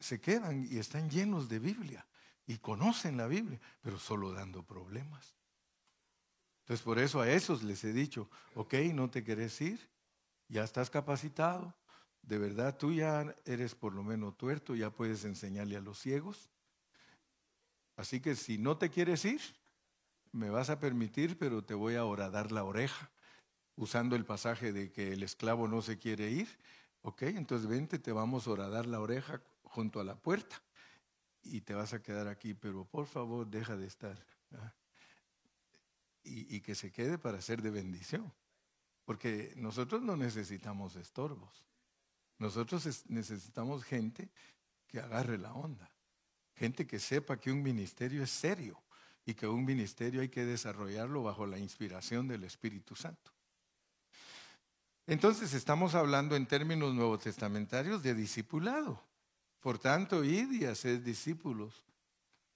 [0.00, 2.04] se quedan y están llenos de Biblia
[2.44, 5.36] y conocen la Biblia, pero solo dando problemas.
[6.60, 9.88] Entonces por eso a esos les he dicho, ok, no te querés ir,
[10.54, 11.74] ya estás capacitado,
[12.22, 16.48] de verdad tú ya eres por lo menos tuerto, ya puedes enseñarle a los ciegos.
[17.96, 19.40] Así que si no te quieres ir,
[20.30, 23.10] me vas a permitir, pero te voy a dar la oreja,
[23.74, 26.48] usando el pasaje de que el esclavo no se quiere ir.
[27.02, 30.62] Ok, entonces vente, te vamos a dar la oreja junto a la puerta
[31.42, 34.24] y te vas a quedar aquí, pero por favor deja de estar.
[36.22, 38.32] Y, y que se quede para ser de bendición.
[39.04, 41.64] Porque nosotros no necesitamos estorbos.
[42.38, 44.30] Nosotros necesitamos gente
[44.86, 45.90] que agarre la onda.
[46.54, 48.80] Gente que sepa que un ministerio es serio
[49.26, 53.32] y que un ministerio hay que desarrollarlo bajo la inspiración del Espíritu Santo.
[55.06, 59.02] Entonces estamos hablando en términos nuevo testamentarios de discipulado.
[59.60, 61.84] Por tanto, id y haced discípulos.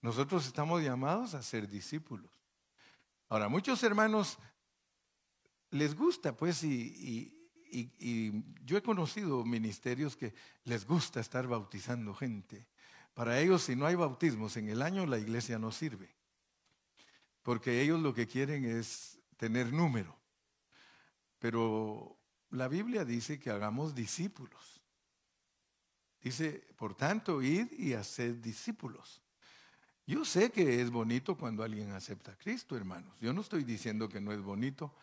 [0.00, 2.30] Nosotros estamos llamados a ser discípulos.
[3.28, 4.38] Ahora, muchos hermanos
[5.70, 7.34] les gusta, pues, y,
[8.64, 10.32] yo he conocido ministerios que
[10.64, 12.66] les gusta estar bautizando gente.
[13.12, 16.08] Para ellos, si no hay bautismos en el año, la iglesia no sirve.
[17.42, 20.16] Porque ellos lo que quieren es tener número.
[21.38, 22.18] Pero
[22.50, 24.80] la Biblia dice que hagamos discípulos.
[26.20, 29.22] Dice, por tanto, id y haced discípulos.
[30.06, 33.18] Yo sé que es bonito cuando alguien acepta a Cristo, hermanos.
[33.20, 34.94] Yo no estoy diciendo que no es bonito,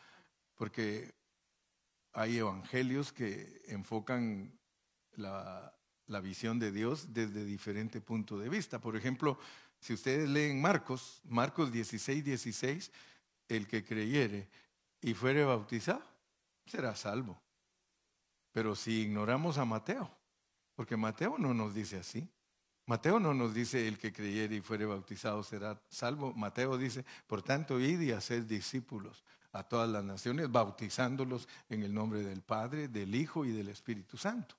[0.55, 1.13] porque
[2.13, 4.57] hay evangelios que enfocan
[5.17, 5.71] la,
[6.21, 8.79] visión de Dios desde diferente punto de vista.
[8.79, 9.37] Por ejemplo,
[9.79, 12.91] si ustedes leen Marcos, Marcos 16, 16,
[13.49, 14.47] el que creyere
[15.01, 16.03] y fuere bautizado,
[16.65, 17.39] será salvo.
[18.51, 20.09] Pero si ignoramos a Mateo,
[20.75, 22.27] porque Mateo no nos dice así.
[22.85, 26.33] Mateo no nos dice el que creyere y fuere bautizado será salvo.
[26.33, 29.23] Mateo dice, por tanto, id y haced discípulos
[29.55, 34.17] a todas las naciones, bautizándolos en el nombre del Padre, del Hijo y del Espíritu
[34.17, 34.55] Santo.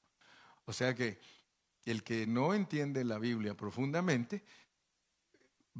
[0.64, 1.20] O sea que
[1.84, 4.42] el que no entiende la Biblia profundamente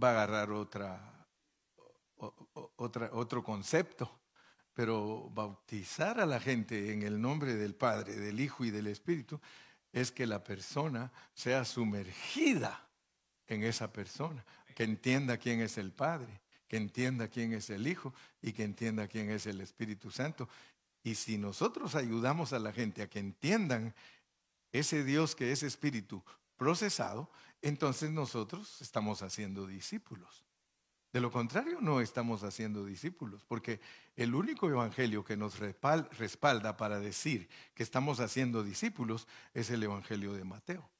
[0.00, 1.26] va a agarrar otra,
[2.76, 4.20] otra, otro concepto,
[4.74, 9.40] pero bautizar a la gente en el nombre del Padre, del Hijo y del Espíritu
[9.92, 12.86] es que la persona sea sumergida
[13.46, 14.44] en esa persona,
[14.74, 19.08] que entienda quién es el Padre, que entienda quién es el Hijo y que entienda
[19.08, 20.48] quién es el Espíritu Santo.
[21.02, 23.94] Y si nosotros ayudamos a la gente a que entiendan
[24.72, 26.22] ese Dios que es Espíritu
[26.56, 27.30] procesado,
[27.62, 30.44] entonces nosotros estamos haciendo discípulos.
[31.12, 33.80] De lo contrario, no estamos haciendo discípulos, porque
[34.16, 40.34] el único evangelio que nos respalda para decir que estamos haciendo discípulos es el evangelio
[40.34, 40.90] de Mateo.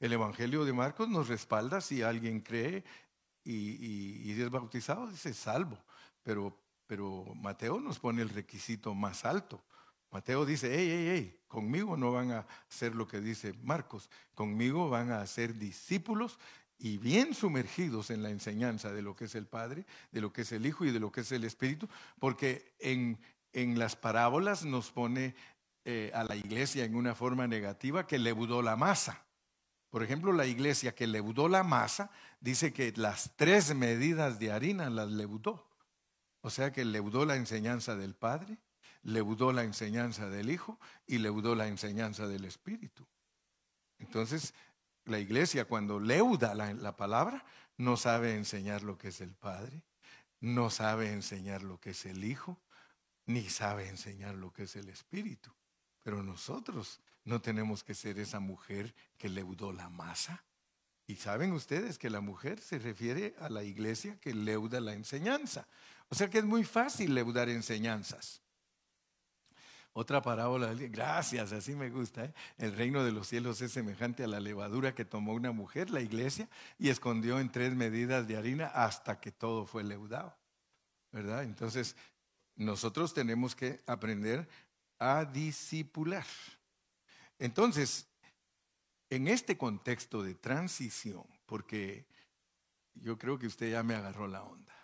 [0.00, 2.84] El evangelio de Marcos nos respalda si alguien cree
[3.52, 5.78] y, y, es bautizado, dice salvo.
[6.22, 6.54] Pero,
[6.86, 9.62] pero Mateo nos pone el requisito más alto.
[10.10, 14.88] Mateo dice, hey, hey, hey, conmigo no van a hacer lo que dice Marcos, conmigo
[14.88, 16.38] van a ser discípulos
[16.78, 20.42] y bien sumergidos en la enseñanza de lo que es el Padre, de lo que
[20.42, 21.88] es el Hijo y de lo que es el Espíritu,
[22.18, 23.18] porque en,
[23.52, 25.34] en las parábolas nos pone
[25.84, 29.27] eh, a la iglesia en una forma negativa que leudó la masa.
[29.90, 32.10] Por ejemplo, la iglesia que leudó la masa
[32.40, 35.66] dice que las tres medidas de harina las leudó.
[36.40, 38.58] O sea que leudó la enseñanza del Padre,
[39.02, 43.06] leudó la enseñanza del Hijo y leudó la enseñanza del Espíritu.
[43.98, 44.54] Entonces,
[45.04, 47.44] la iglesia cuando leuda la, la palabra
[47.76, 49.82] no sabe enseñar lo que es el Padre,
[50.40, 52.60] no sabe enseñar lo que es el Hijo,
[53.26, 55.52] ni sabe enseñar lo que es el Espíritu.
[56.02, 60.44] Pero nosotros no tenemos que ser esa mujer que leudó la masa.
[61.06, 65.66] Y saben ustedes que la mujer se refiere a la iglesia que leuda la enseñanza.
[66.10, 68.42] O sea que es muy fácil leudar enseñanzas.
[69.92, 72.26] Otra parábola, gracias, así me gusta.
[72.26, 72.34] ¿eh?
[72.56, 76.00] El reino de los cielos es semejante a la levadura que tomó una mujer, la
[76.00, 80.36] iglesia, y escondió en tres medidas de harina hasta que todo fue leudado.
[81.10, 81.42] ¿Verdad?
[81.42, 81.96] Entonces,
[82.54, 84.48] nosotros tenemos que aprender
[84.98, 86.26] a disipular.
[87.38, 88.08] Entonces,
[89.10, 92.06] en este contexto de transición, porque
[92.94, 94.74] yo creo que usted ya me agarró la onda,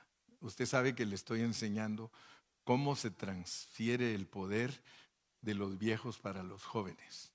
[0.41, 2.11] usted sabe que le estoy enseñando
[2.62, 4.83] cómo se transfiere el poder
[5.41, 7.33] de los viejos para los jóvenes.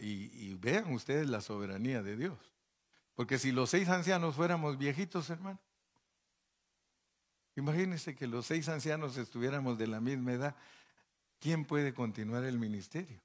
[0.00, 2.38] Y, y, vean ustedes la soberanía de Dios.
[3.14, 5.60] Porque si los seis ancianos fuéramos viejitos, hermano,
[7.54, 10.56] imagínense que los seis ancianos estuviéramos de la misma edad
[11.38, 13.20] ¿quién puede continuar el ministerio?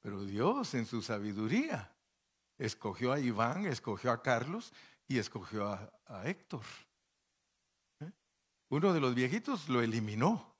[0.00, 1.90] Pero Dios en su sabiduría
[2.58, 4.72] escogió a Iván, escogió a Carlos
[5.08, 6.64] y escogió a, Héctor.
[8.00, 8.10] ¿Eh?
[8.68, 10.54] Uno de los viejitos lo eliminó.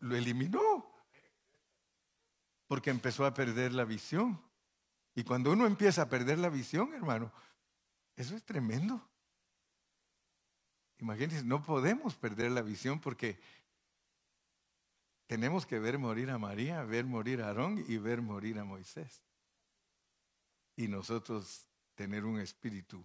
[0.00, 0.90] Lo eliminó
[2.70, 4.40] porque empezó a perder la visión.
[5.16, 7.32] Y cuando uno empieza a perder la visión, hermano,
[8.14, 9.09] eso es tremendo.
[11.00, 13.38] Imagínense, no podemos perder la visión porque
[15.26, 19.22] tenemos que ver morir a María, ver morir a Aarón y ver morir a Moisés.
[20.76, 23.04] Y nosotros tener un espíritu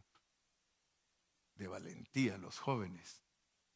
[1.55, 3.21] de valentía, los jóvenes,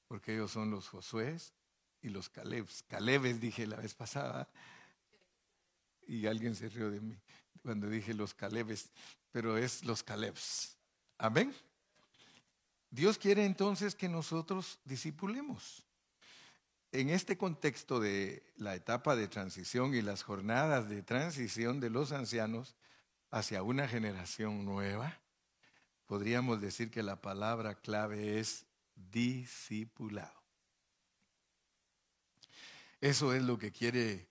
[0.07, 1.53] porque ellos son los Josués
[2.01, 2.83] y los Calebs.
[2.83, 4.49] Calebes dije la vez pasada,
[6.07, 7.17] y alguien se rió de mí
[7.61, 8.89] cuando dije los Calebes,
[9.31, 10.75] pero es los Calebs.
[11.17, 11.53] Amén.
[12.91, 15.85] Dios quiere entonces que nosotros disipulemos.
[16.91, 22.11] En este contexto de la etapa de transición y las jornadas de transición de los
[22.11, 22.75] ancianos
[23.29, 25.21] hacia una generación nueva,
[26.07, 28.65] podríamos decir que la palabra clave es
[28.95, 30.39] discipulado.
[32.99, 34.27] Eso es lo que quiere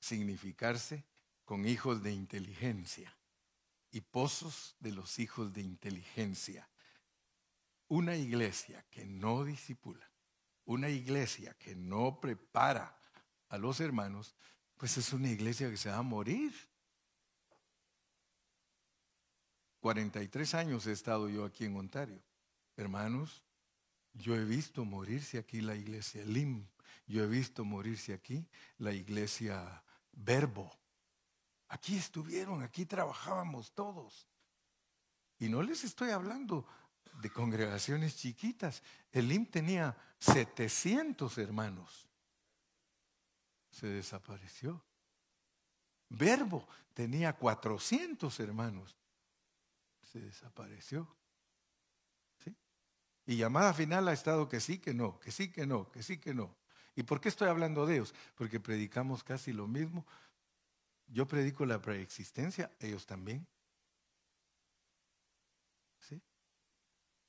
[0.00, 1.04] significarse
[1.44, 3.14] con hijos de inteligencia
[3.90, 6.68] y pozos de los hijos de inteligencia.
[7.88, 10.10] Una iglesia que no disipula,
[10.64, 12.98] una iglesia que no prepara
[13.48, 14.36] a los hermanos,
[14.76, 16.54] pues es una iglesia que se va a morir.
[19.80, 22.22] 43 años he estado yo aquí en Ontario.
[22.76, 23.42] Hermanos,
[24.12, 26.66] yo he visto morirse aquí la iglesia LIM,
[27.06, 29.82] yo he visto morirse aquí la iglesia
[30.12, 30.78] Verbo,
[31.68, 34.26] Aquí estuvieron, aquí trabajábamos todos.
[35.38, 36.66] Y no les estoy hablando
[37.20, 38.82] de congregaciones chiquitas.
[39.12, 42.08] El IM tenía 700 hermanos.
[43.70, 44.82] Se desapareció.
[46.08, 48.96] Verbo tenía 400 hermanos.
[50.02, 51.06] Se desapareció.
[52.38, 52.56] ¿Sí?
[53.26, 56.18] Y llamada final ha estado que sí, que no, que sí, que no, que sí,
[56.18, 56.56] que no.
[56.94, 58.14] ¿Y por qué estoy hablando de ellos?
[58.34, 60.04] Porque predicamos casi lo mismo,
[61.06, 63.46] yo predico la preexistencia, ellos también.
[66.00, 66.20] ¿Sí?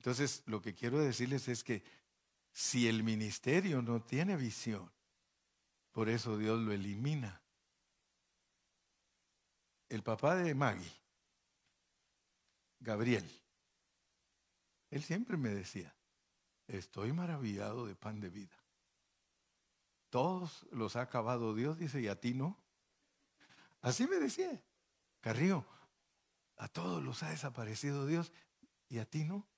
[0.00, 1.84] Entonces, lo que quiero decirles es que
[2.52, 4.90] si el ministerio no tiene visión,
[5.92, 7.42] por eso Dios lo elimina.
[9.90, 10.90] El papá de Maggie,
[12.78, 13.30] Gabriel,
[14.88, 15.94] él siempre me decía,
[16.66, 18.56] estoy maravillado de pan de vida.
[20.08, 22.58] Todos los ha acabado Dios, dice, y a ti no.
[23.82, 24.64] Así me decía,
[25.20, 25.66] Carrillo,
[26.56, 28.32] a todos los ha desaparecido Dios
[28.88, 29.49] y a ti no.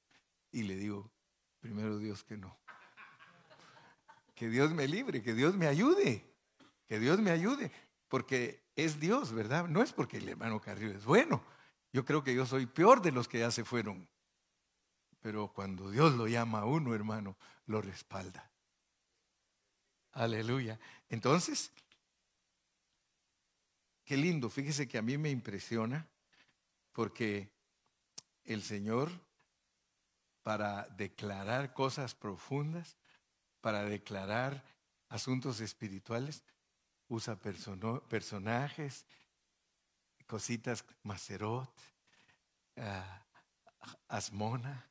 [0.53, 1.11] Y le digo,
[1.59, 2.57] primero Dios que no.
[4.35, 6.25] Que Dios me libre, que Dios me ayude,
[6.87, 7.73] que Dios me ayude,
[8.09, 9.67] porque es Dios, ¿verdad?
[9.67, 11.43] No es porque el hermano Carrillo es bueno.
[11.93, 14.09] Yo creo que yo soy peor de los que ya se fueron.
[15.21, 17.37] Pero cuando Dios lo llama a uno, hermano,
[17.67, 18.51] lo respalda.
[20.13, 20.79] Aleluya.
[21.09, 21.73] Entonces,
[24.05, 26.09] Qué lindo, fíjese que a mí me impresiona
[26.93, 27.51] porque
[28.45, 29.11] el Señor,
[30.43, 32.97] para declarar cosas profundas,
[33.61, 34.65] para declarar
[35.09, 36.43] asuntos espirituales,
[37.09, 37.39] usa
[38.09, 39.07] personajes,
[40.27, 41.73] cositas, Macerot,
[42.79, 43.23] ah,
[44.09, 44.89] Asmona.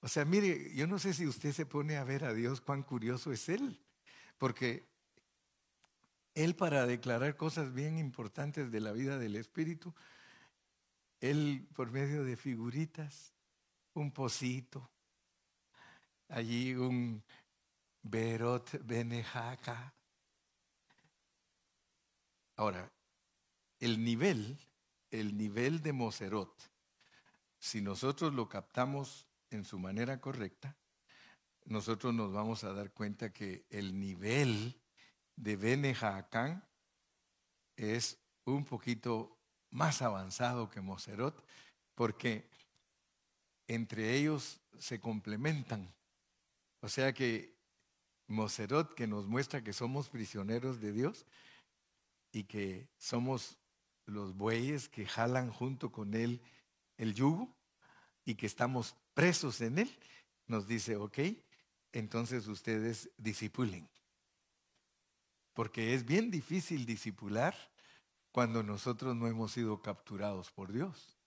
[0.00, 2.82] O sea, mire, yo no sé si usted se pone a ver a Dios cuán
[2.82, 3.78] curioso es Él,
[4.38, 4.90] porque
[6.34, 9.94] él para declarar cosas bien importantes de la vida del Espíritu,
[11.20, 13.34] Él por medio de figuritas,
[13.94, 14.90] un pocito,
[16.28, 17.22] allí un
[18.02, 19.94] Berot Benejaca.
[22.56, 22.90] Ahora,
[23.78, 24.58] el nivel,
[25.10, 26.70] el nivel de Moserot,
[27.58, 30.76] si nosotros lo captamos en su manera correcta,
[31.64, 34.80] nosotros nos vamos a dar cuenta que el nivel
[35.36, 35.96] de Bene
[37.76, 39.38] es un poquito
[39.70, 41.44] más avanzado que Moserot,
[41.94, 42.50] porque
[43.70, 45.94] entre ellos se complementan.
[46.80, 47.54] O sea que
[48.26, 51.24] Moserot, que nos muestra que somos prisioneros de Dios
[52.32, 53.58] y que somos
[54.06, 56.40] los bueyes que jalan junto con él
[56.96, 57.54] el yugo
[58.24, 59.98] y que estamos presos en él,
[60.48, 61.20] nos dice, ok,
[61.92, 63.88] entonces ustedes disipulen.
[65.54, 67.54] Porque es bien difícil disipular
[68.32, 71.19] cuando nosotros no hemos sido capturados por Dios.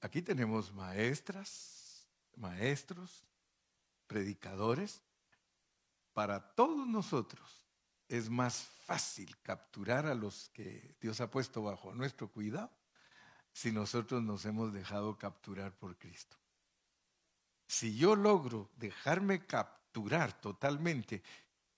[0.00, 3.24] Aquí tenemos maestras, maestros,
[4.06, 5.02] predicadores,
[6.12, 7.66] para todos nosotros
[8.08, 12.70] es más fácil capturar a los que Dios ha puesto bajo nuestro cuidado
[13.52, 16.36] si nosotros nos hemos dejado capturar por Cristo.
[17.68, 21.22] Si yo logro dejarme capturar totalmente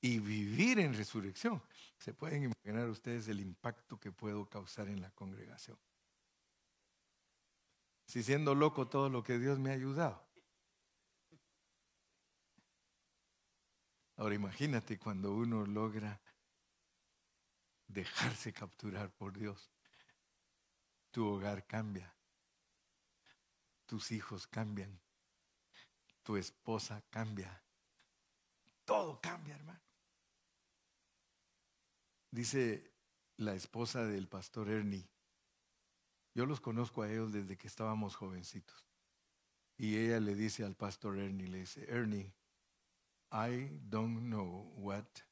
[0.01, 1.62] y vivir en resurrección,
[1.99, 5.79] se pueden imaginar ustedes el impacto que puedo causar en la congregación.
[8.07, 10.22] Si siendo loco todo lo que Dios me ha ayudado.
[14.16, 16.20] Ahora imagínate cuando uno logra
[17.88, 19.70] dejarse capturar por Dios.
[21.11, 22.14] Tu hogar cambia.
[23.86, 25.00] Tus hijos cambian.
[26.22, 27.62] Tu esposa cambia.
[28.84, 29.82] Todo cambia, hermano.
[32.30, 32.94] Dice
[33.36, 35.12] la esposa del pastor Ernie.
[36.35, 38.87] Yo los conozco a ellos desde que estábamos jovencitos.
[39.76, 42.33] Y ella le dice al pastor Ernie, le dice, Ernie,
[43.30, 45.22] I don't know what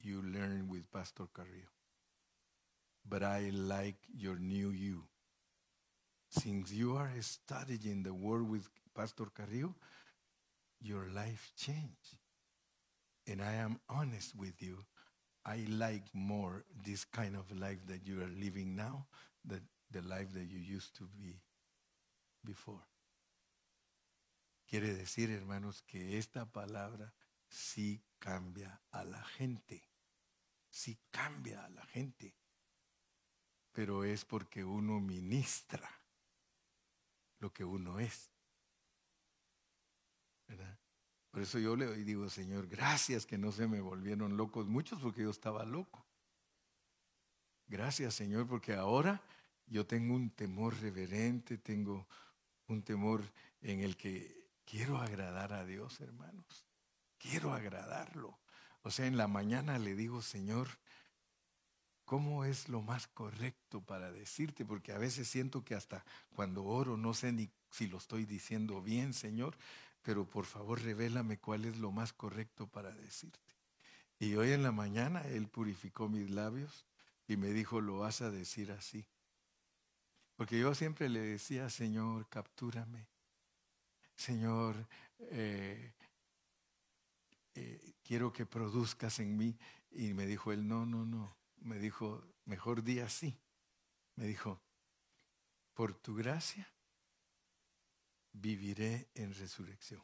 [0.00, 1.70] you learned with Pastor Carrillo,
[3.04, 5.02] but I like your new you.
[6.28, 9.74] Since you are studying the word with Pastor Carrillo,
[10.80, 12.16] your life changed.
[13.26, 14.84] And I am honest with you.
[15.44, 19.06] I like more this kind of life that you are living now
[19.44, 19.60] than
[19.90, 21.40] the life that you used to be
[22.42, 22.82] before.
[24.66, 27.12] Quiere decir, hermanos, que esta palabra
[27.48, 29.82] sí cambia a la gente.
[30.68, 32.34] Sí cambia a la gente.
[33.72, 35.88] Pero es porque uno ministra
[37.38, 38.30] lo que uno es.
[40.48, 40.78] ¿Verdad?
[41.30, 45.22] Por eso yo le digo, Señor, gracias que no se me volvieron locos muchos porque
[45.22, 46.04] yo estaba loco.
[47.68, 49.20] Gracias, Señor, porque ahora
[49.66, 52.06] yo tengo un temor reverente, tengo
[52.68, 53.22] un temor
[53.60, 56.66] en el que quiero agradar a Dios, hermanos.
[57.18, 58.38] Quiero agradarlo.
[58.82, 60.68] O sea, en la mañana le digo, Señor,
[62.04, 64.64] ¿cómo es lo más correcto para decirte?
[64.64, 66.04] Porque a veces siento que hasta
[66.34, 69.56] cuando oro no sé ni si lo estoy diciendo bien, Señor,
[70.02, 73.40] pero por favor revélame cuál es lo más correcto para decirte.
[74.18, 76.86] Y hoy en la mañana Él purificó mis labios
[77.26, 79.04] y me dijo, lo vas a decir así.
[80.36, 83.08] Porque yo siempre le decía, Señor, captúrame.
[84.14, 84.86] Señor,
[85.30, 85.94] eh,
[87.54, 89.56] eh, quiero que produzcas en mí.
[89.90, 91.34] Y me dijo él, no, no, no.
[91.56, 93.38] Me dijo, mejor día así.
[94.14, 94.60] Me dijo,
[95.72, 96.70] por tu gracia
[98.32, 100.02] viviré en resurrección.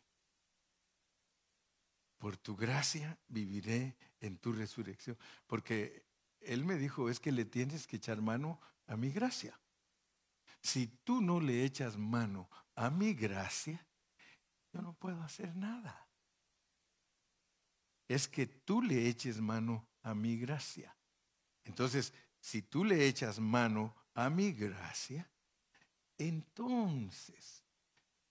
[2.16, 5.18] Por tu gracia viviré en tu resurrección.
[5.46, 6.06] Porque
[6.40, 9.58] él me dijo, es que le tienes que echar mano a mi gracia.
[10.62, 13.84] Si tú no le echas mano a mi gracia,
[14.72, 16.08] yo no puedo hacer nada.
[18.08, 20.96] Es que tú le eches mano a mi gracia.
[21.64, 25.28] Entonces, si tú le echas mano a mi gracia,
[26.16, 27.62] entonces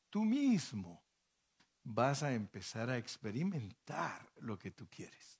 [0.10, 1.04] tú mismo
[1.84, 5.40] vas a empezar a experimentar lo que tú quieres.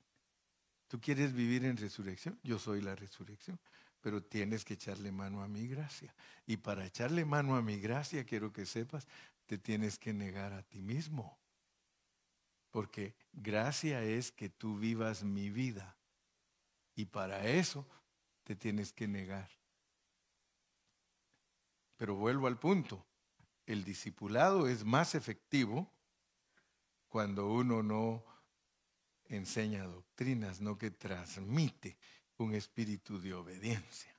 [0.88, 2.38] ¿Tú quieres vivir en resurrección?
[2.44, 3.60] Yo soy la resurrección
[4.02, 6.14] pero tienes que echarle mano a mi gracia.
[6.45, 9.08] Y para echarle mano a mi gracia, quiero que sepas,
[9.45, 11.38] te tienes que negar a ti mismo.
[12.72, 15.95] Porque gracia es que tú vivas mi vida.
[16.95, 17.88] Y para eso
[18.43, 19.49] te tienes que negar.
[21.97, 23.06] Pero vuelvo al punto.
[23.68, 25.91] El discipulado es más efectivo
[27.08, 28.26] cuando uno no
[29.26, 31.97] enseña doctrinas, no que transmite
[32.42, 34.14] un espíritu de obediencia.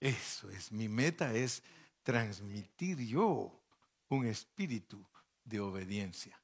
[0.00, 1.62] Eso es, mi meta es
[2.02, 3.62] transmitir yo
[4.08, 5.06] un espíritu
[5.44, 6.40] de obediencia,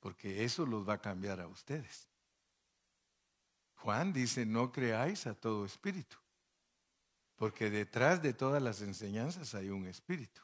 [0.00, 2.08] porque eso los va a cambiar a ustedes.
[3.76, 6.16] Juan dice, no creáis a todo espíritu,
[7.36, 10.40] porque detrás de todas las enseñanzas hay un espíritu.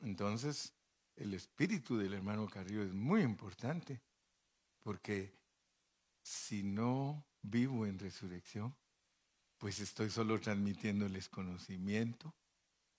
[0.00, 0.72] Entonces,
[1.16, 4.00] el espíritu del hermano Carrillo es muy importante,
[4.82, 5.43] porque
[6.24, 8.74] si no vivo en resurrección,
[9.58, 12.34] pues estoy solo transmitiéndoles conocimiento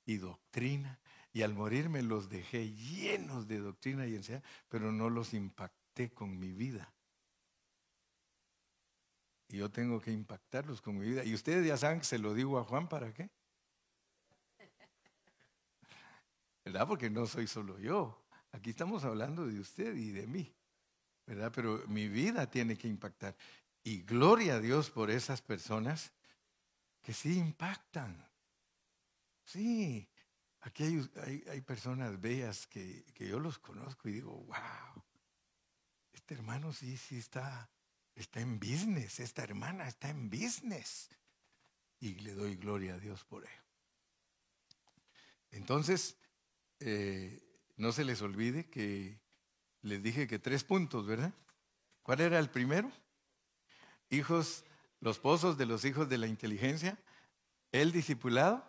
[0.05, 0.99] y doctrina.
[1.33, 6.39] Y al morirme los dejé llenos de doctrina y enseñanza, pero no los impacté con
[6.39, 6.93] mi vida.
[9.49, 11.25] Y yo tengo que impactarlos con mi vida.
[11.25, 13.29] Y ustedes ya saben que se lo digo a Juan, ¿para qué?
[16.63, 16.87] ¿Verdad?
[16.87, 18.23] Porque no soy solo yo.
[18.51, 20.55] Aquí estamos hablando de usted y de mí.
[21.25, 21.51] ¿Verdad?
[21.53, 23.35] Pero mi vida tiene que impactar.
[23.83, 26.11] Y gloria a Dios por esas personas
[27.01, 28.27] que sí impactan.
[29.43, 30.09] Sí,
[30.65, 35.03] Aquí hay, hay, personas bellas que, que, yo los conozco y digo, wow,
[36.11, 37.69] este hermano sí, sí está,
[38.15, 41.11] está en business, esta hermana está en business.
[41.99, 43.63] Y le doy gloria a Dios por ello.
[45.51, 46.17] Entonces,
[46.79, 47.43] eh,
[47.77, 49.19] no se les olvide que
[49.85, 51.31] les dije que tres puntos, ¿verdad?
[52.01, 52.91] ¿Cuál era el primero?
[54.09, 54.65] Hijos,
[54.99, 56.97] los pozos de los hijos de la inteligencia,
[57.71, 58.65] el discipulado,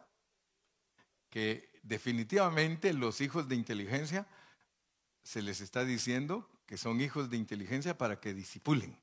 [1.30, 4.26] que definitivamente los hijos de inteligencia
[5.22, 8.98] se les está diciendo que son hijos de inteligencia para que disipulen.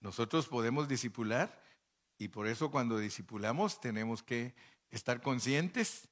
[0.00, 1.62] Nosotros podemos disipular
[2.18, 4.54] y por eso cuando disipulamos tenemos que
[4.90, 6.08] estar conscientes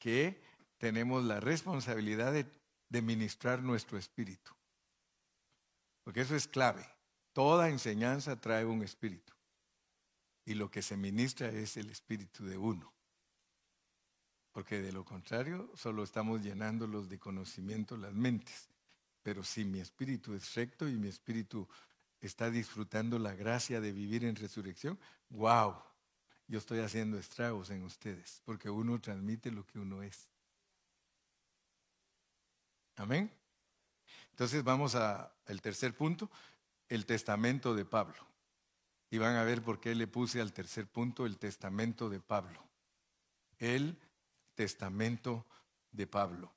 [0.00, 0.42] que
[0.78, 2.46] tenemos la responsabilidad de,
[2.90, 4.52] ministrar nuestro espíritu.
[6.04, 6.86] Porque eso es clave.
[7.32, 9.32] Toda enseñanza trae un espíritu.
[10.44, 12.92] Y lo que se ministra es el espíritu de uno.
[14.52, 18.68] Porque de lo contrario, solo estamos llenándolos de conocimiento las mentes.
[19.22, 21.68] Pero si mi espíritu es recto y mi espíritu
[22.20, 25.74] está disfrutando la gracia de vivir en resurrección, wow,
[26.46, 30.30] yo estoy haciendo estragos en ustedes, porque uno transmite lo que uno es.
[32.98, 33.30] Amén.
[34.30, 36.30] Entonces vamos al tercer punto,
[36.88, 38.26] el testamento de Pablo.
[39.10, 42.62] Y van a ver por qué le puse al tercer punto el testamento de Pablo.
[43.58, 43.96] El
[44.54, 45.46] testamento
[45.92, 46.52] de Pablo.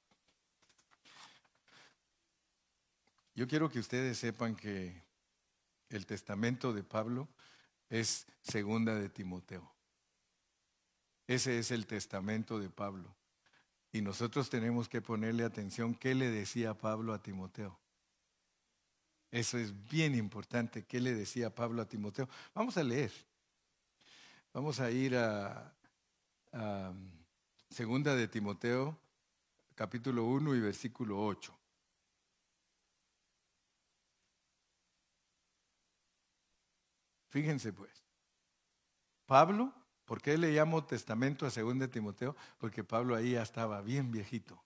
[3.36, 5.02] Yo quiero que ustedes sepan que
[5.90, 7.30] el testamento de Pablo
[7.90, 9.72] es segunda de Timoteo.
[11.28, 13.16] Ese es el testamento de Pablo.
[13.92, 17.78] Y nosotros tenemos que ponerle atención qué le decía Pablo a Timoteo.
[19.32, 20.86] Eso es bien importante.
[20.86, 22.30] ¿Qué le decía Pablo a Timoteo?
[22.54, 23.12] Vamos a leer.
[24.54, 25.74] Vamos a ir a,
[27.70, 28.98] Segunda de Timoteo,
[29.76, 31.58] capítulo 1 y versículo 8.
[37.30, 38.04] Fíjense pues.
[39.26, 39.74] Pablo
[40.12, 42.36] ¿Por qué le llamo testamento a 2 Timoteo?
[42.58, 44.62] Porque Pablo ahí ya estaba bien viejito.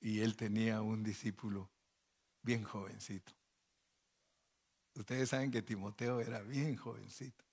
[0.00, 1.68] Y él tenía un discípulo
[2.40, 3.34] bien jovencito.
[4.94, 7.44] Ustedes saben que Timoteo era bien jovencito.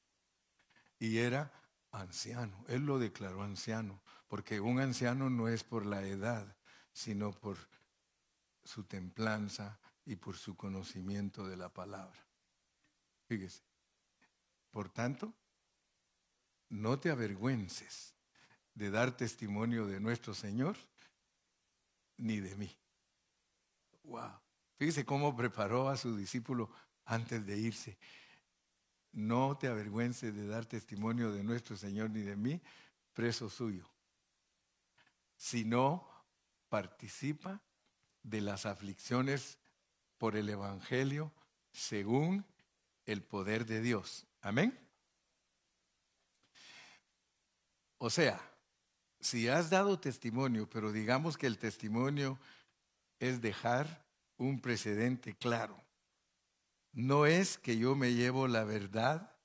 [0.97, 1.51] Y era
[1.91, 2.63] anciano.
[2.69, 4.01] Él lo declaró anciano.
[4.30, 6.55] Porque un anciano no es por la edad,
[6.93, 7.57] sino por
[8.63, 12.25] su templanza y por su conocimiento de la palabra.
[13.28, 13.66] Fíjese.
[14.72, 15.34] Por tanto,
[16.70, 18.15] no te avergüences
[18.74, 20.78] de dar testimonio de nuestro Señor
[22.18, 22.78] ni de mí.
[24.03, 24.39] Wow.
[24.78, 26.70] Fíjese cómo preparó a su discípulo
[27.05, 27.97] antes de irse.
[29.11, 32.61] No te avergüences de dar testimonio de nuestro Señor ni de mí,
[33.13, 33.89] preso suyo,
[35.36, 36.07] sino
[36.70, 37.63] participa
[38.22, 39.57] de las aflicciones
[40.18, 41.34] por el Evangelio
[41.72, 42.45] según
[43.05, 44.74] el poder de Dios Amén.
[47.98, 48.39] O sea,
[49.20, 52.39] si has dado testimonio, pero digamos que el testimonio
[53.20, 54.06] es dejar
[54.38, 55.84] un precedente claro.
[56.93, 59.36] No es que yo me llevo la verdad,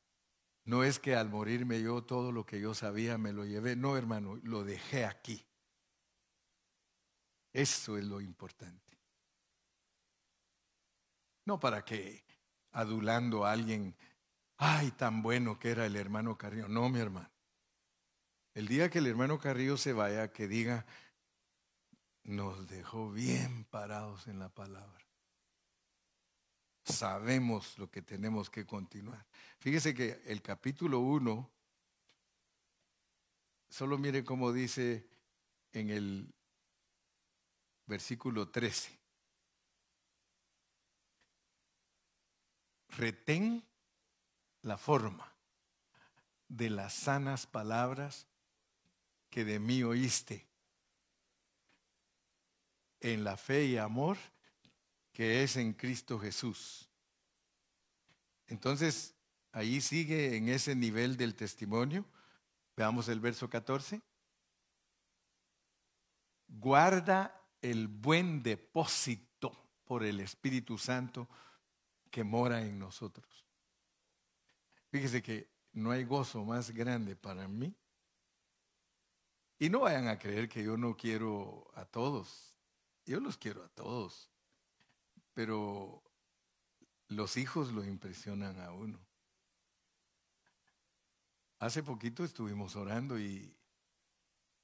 [0.65, 3.97] no es que al morirme yo todo lo que yo sabía me lo llevé, no
[3.97, 5.45] hermano, lo dejé aquí.
[7.53, 8.97] Eso es lo importante.
[11.45, 12.23] No para que
[12.71, 13.97] adulando a alguien
[14.63, 16.69] ay, tan bueno que era el hermano Carrillo.
[16.69, 17.29] No, mi hermano.
[18.55, 20.87] El día que el hermano Carrillo se vaya, que diga,
[22.23, 25.05] nos dejó bien parados en la palabra.
[26.85, 29.27] Sabemos lo que tenemos que continuar.
[29.59, 31.51] Fíjese que el capítulo 1,
[33.69, 35.09] solo mire cómo dice
[35.73, 36.33] en el
[37.87, 38.97] versículo 13.
[42.91, 43.72] Retén
[44.63, 45.33] la forma
[46.49, 48.27] de las sanas palabras
[49.31, 50.47] que de mí oíste,
[53.01, 54.17] en la fe y amor
[55.13, 56.89] que es en Cristo Jesús.
[58.47, 59.15] Entonces,
[59.53, 62.07] ahí sigue en ese nivel del testimonio.
[62.77, 64.01] Veamos el verso 14.
[66.49, 69.53] Guarda el buen depósito
[69.85, 71.29] por el Espíritu Santo
[72.11, 73.42] que mora en nosotros.
[74.93, 77.75] Fíjese que no hay gozo más grande para mí.
[79.59, 82.55] Y no vayan a creer que yo no quiero a todos.
[83.05, 84.31] Yo los quiero a todos.
[85.35, 86.01] Pero
[87.09, 89.05] los hijos lo impresionan a uno.
[91.59, 93.57] Hace poquito estuvimos orando y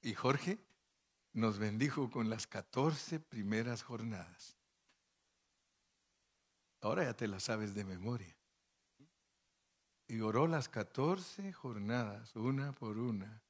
[0.02, 0.58] y Jorge
[1.32, 4.56] nos bendijo con las 14 primeras jornadas.
[6.80, 8.37] Ahora ya te las sabes de memoria.
[10.08, 13.42] Y oró las 14 jornadas, una por una.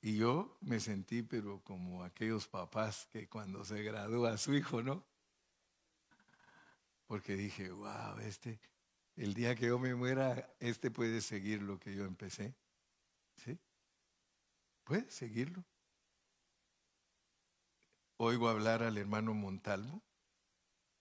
[0.00, 5.04] Y yo me sentí, pero como aquellos papás que cuando se gradúa su hijo, ¿no?
[7.06, 8.60] Porque dije, wow, este,
[9.16, 12.54] el día que yo me muera, este puede seguir lo que yo empecé.
[13.36, 13.58] ¿Sí?
[14.84, 15.64] Puede seguirlo.
[18.16, 20.02] Oigo hablar al hermano Montalvo.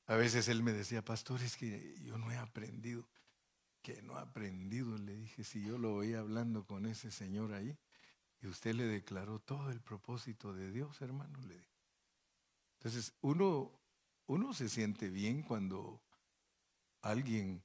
[0.08, 3.08] A veces él me decía, pastor, es que yo no he aprendido.
[3.82, 4.98] Que no he aprendido.
[4.98, 7.78] Le dije, si yo lo oí hablando con ese señor ahí.
[8.42, 11.40] Y usted le declaró todo el propósito de Dios, hermano.
[11.42, 11.64] Le
[12.78, 13.72] Entonces, uno,
[14.26, 16.02] uno se siente bien cuando
[17.02, 17.64] alguien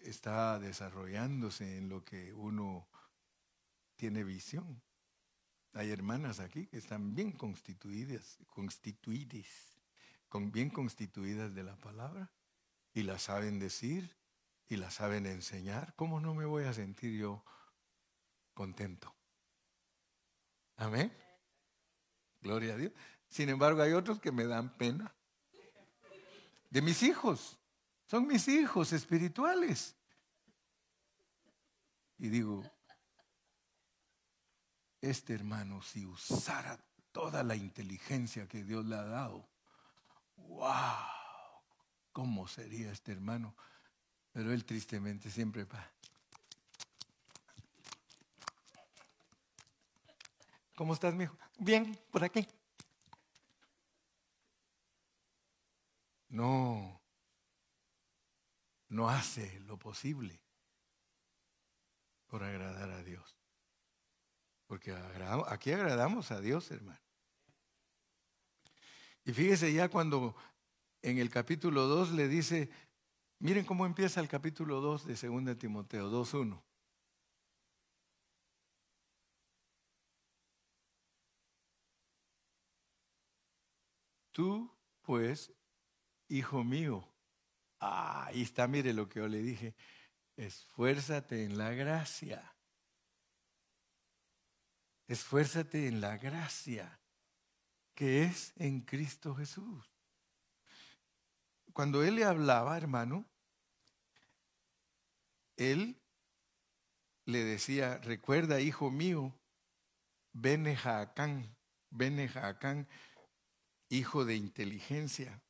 [0.00, 2.88] está desarrollándose en lo que uno
[3.96, 4.82] tiene visión.
[5.74, 9.46] Hay hermanas aquí que están bien constituidas, constituidas,
[10.28, 12.30] con, bien constituidas de la palabra
[12.92, 14.14] y la saben decir
[14.72, 15.92] y la saben enseñar.
[15.96, 17.44] ¿Cómo no me voy a sentir yo
[18.54, 19.14] contento?
[20.76, 21.14] Amén.
[22.40, 22.92] Gloria a Dios.
[23.28, 25.14] Sin embargo, hay otros que me dan pena.
[26.70, 27.58] De mis hijos.
[28.06, 29.94] Son mis hijos espirituales.
[32.16, 32.64] Y digo,
[35.02, 39.46] este hermano, si usara toda la inteligencia que Dios le ha dado,
[40.36, 40.64] wow,
[42.10, 43.54] ¿cómo sería este hermano?
[44.32, 45.90] Pero él tristemente siempre va.
[50.74, 51.36] ¿Cómo estás, mijo?
[51.58, 52.46] Bien, por aquí.
[56.30, 57.00] No,
[58.88, 60.40] no hace lo posible
[62.26, 63.36] por agradar a Dios.
[64.66, 64.96] Porque
[65.48, 66.98] aquí agradamos a Dios, hermano.
[69.24, 70.34] Y fíjese ya cuando
[71.02, 72.70] en el capítulo 2 le dice,
[73.42, 76.62] miren cómo empieza el capítulo 2 de 2 Timoteo 2.1.
[84.30, 84.70] Tú,
[85.02, 85.52] pues,
[86.28, 87.06] hijo mío,
[87.80, 89.74] ah, ahí está, mire lo que yo le dije,
[90.36, 92.54] esfuérzate en la gracia.
[95.08, 97.00] Esfuérzate en la gracia
[97.94, 99.92] que es en Cristo Jesús.
[101.72, 103.31] Cuando él le hablaba, hermano,
[105.56, 106.00] él
[107.24, 109.34] le decía, recuerda, hijo mío,
[110.32, 111.56] Bene Jaacán,
[111.90, 112.88] Bene Jaacán,
[113.88, 115.42] hijo de inteligencia.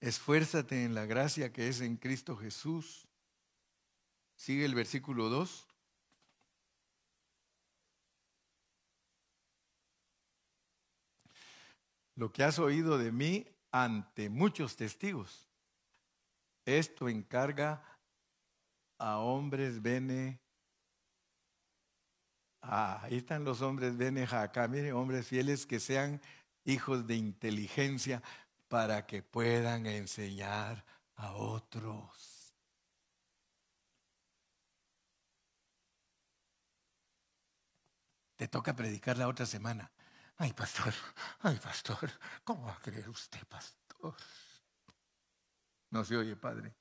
[0.00, 3.08] Esfuérzate en la gracia que es en Cristo Jesús.
[4.34, 5.68] Sigue el versículo 2.
[12.16, 15.48] Lo que has oído de mí ante muchos testigos,
[16.64, 17.95] esto encarga
[18.98, 20.40] a hombres bene.
[22.62, 26.20] Ah, ahí están los hombres bene acá, miren, hombres fieles que sean
[26.64, 28.22] hijos de inteligencia
[28.68, 30.84] para que puedan enseñar
[31.14, 32.54] a otros.
[38.36, 39.90] Te toca predicar la otra semana.
[40.36, 40.92] Ay, pastor,
[41.40, 42.10] ay, pastor,
[42.44, 44.14] ¿cómo va a creer usted, pastor?
[45.90, 46.74] No se oye, padre.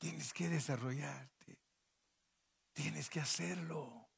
[0.00, 1.58] Tienes que desarrollarte.
[2.72, 4.08] Tienes que hacerlo.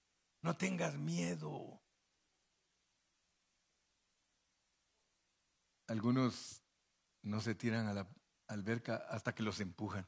[0.40, 1.82] No tengas miedo.
[5.88, 6.62] Algunos
[7.22, 8.08] no se tiran a la
[8.46, 10.06] alberca hasta que los empujan.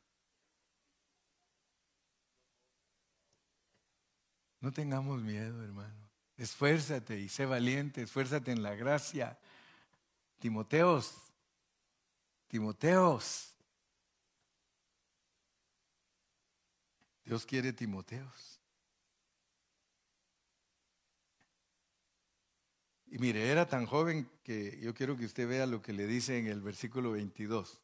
[4.61, 6.09] No tengamos miedo, hermano.
[6.37, 9.41] Esfuérzate y sé valiente, esfuérzate en la gracia.
[10.39, 11.33] Timoteos,
[12.47, 13.54] Timoteos.
[17.25, 18.61] Dios quiere Timoteos.
[23.07, 26.39] Y mire, era tan joven que yo quiero que usted vea lo que le dice
[26.39, 27.81] en el versículo 22.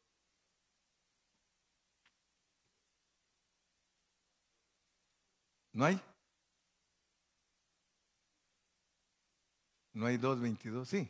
[5.73, 6.01] ¿No hay?
[9.93, 10.85] ¿No hay 2.22?
[10.85, 11.09] Sí.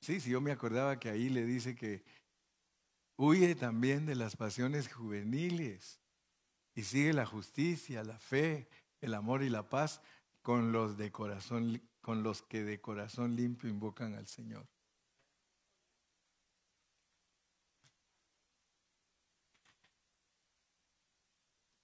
[0.00, 2.02] Sí, sí, yo me acordaba que ahí le dice que
[3.16, 5.99] huye también de las pasiones juveniles
[6.74, 8.68] y sigue la justicia, la fe,
[9.00, 10.00] el amor y la paz
[10.42, 14.66] con los de corazón con los que de corazón limpio invocan al Señor.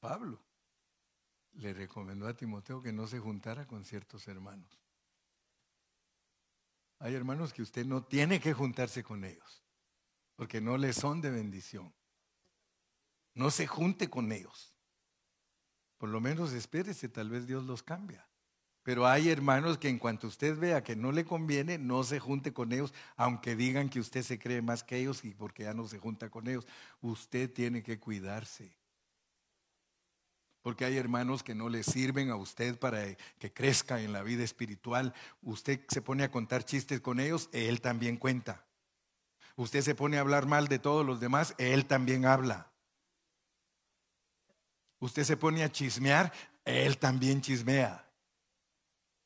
[0.01, 0.43] Pablo
[1.55, 4.81] le recomendó a Timoteo que no se juntara con ciertos hermanos.
[6.99, 9.65] Hay hermanos que usted no tiene que juntarse con ellos,
[10.35, 11.93] porque no les son de bendición.
[13.35, 14.76] No se junte con ellos.
[15.99, 18.27] Por lo menos espérese, tal vez Dios los cambia.
[18.87, 22.53] Pero hay hermanos que en cuanto usted vea que no le conviene, no se junte
[22.53, 25.89] con ellos, aunque digan que usted se cree más que ellos y porque ya no
[25.89, 26.69] se junta con ellos.
[27.01, 28.77] Usted tiene que cuidarse.
[30.63, 33.03] Porque hay hermanos que no le sirven a usted para
[33.41, 35.15] que crezca en la vida espiritual.
[35.43, 38.67] Usted se pone a contar chistes con ellos, él también cuenta.
[39.57, 42.71] Usted se pone a hablar mal de todos los demás, él también habla.
[44.99, 46.33] Usted se pone a chismear,
[46.65, 48.07] él también chismea.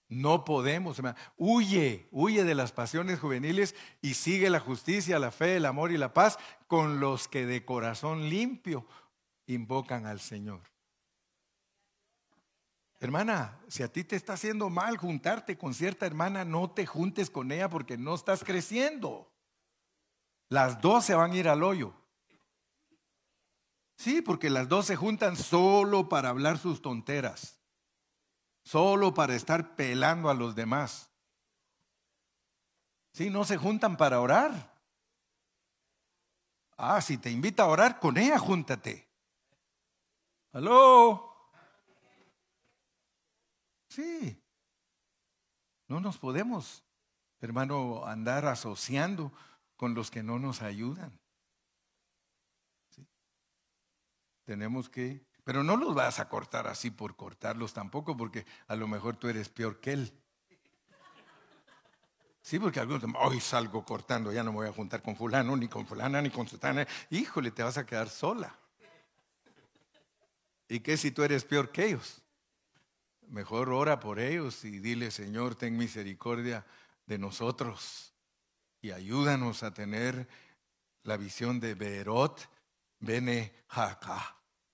[0.09, 1.01] No podemos,
[1.37, 5.99] huye, huye de las pasiones juveniles y sigue la justicia, la fe, el amor y
[5.99, 8.85] la paz con los que de corazón limpio
[9.47, 10.62] invocan al Señor.
[12.99, 17.31] Hermana, si a ti te está haciendo mal juntarte con cierta hermana, no te juntes
[17.31, 19.33] con ella porque no estás creciendo.
[20.49, 21.95] Las dos se van a ir al hoyo.
[24.01, 27.61] Sí, porque las dos se juntan solo para hablar sus tonteras
[28.63, 31.11] solo para estar pelando a los demás.
[33.13, 34.81] Sí, no se juntan para orar.
[36.77, 39.09] Ah, si te invita a orar, con ella júntate.
[40.53, 41.51] ¿Aló?
[43.89, 44.41] Sí.
[45.89, 46.85] No nos podemos,
[47.41, 49.33] hermano, andar asociando
[49.77, 51.19] con los que no nos ayudan.
[54.51, 58.89] Tenemos que pero no los vas a cortar así por cortarlos tampoco, porque a lo
[58.89, 60.13] mejor tú eres peor que él.
[62.43, 65.69] Sí, porque algunos hoy salgo cortando, ya no me voy a juntar con fulano, ni
[65.69, 66.85] con fulana, ni con sutana.
[67.11, 68.59] Híjole, te vas a quedar sola.
[70.69, 72.23] ¿Y qué si tú eres peor que ellos?
[73.29, 76.67] Mejor ora por ellos y dile, Señor, ten misericordia
[77.07, 78.15] de nosotros
[78.81, 80.27] y ayúdanos a tener
[81.05, 82.51] la visión de Berot
[82.99, 83.53] Bene.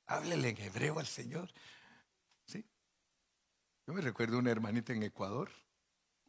[0.07, 1.50] Háblele en hebreo al Señor.
[2.44, 2.64] ¿Sí?
[3.86, 5.50] Yo me recuerdo una hermanita en Ecuador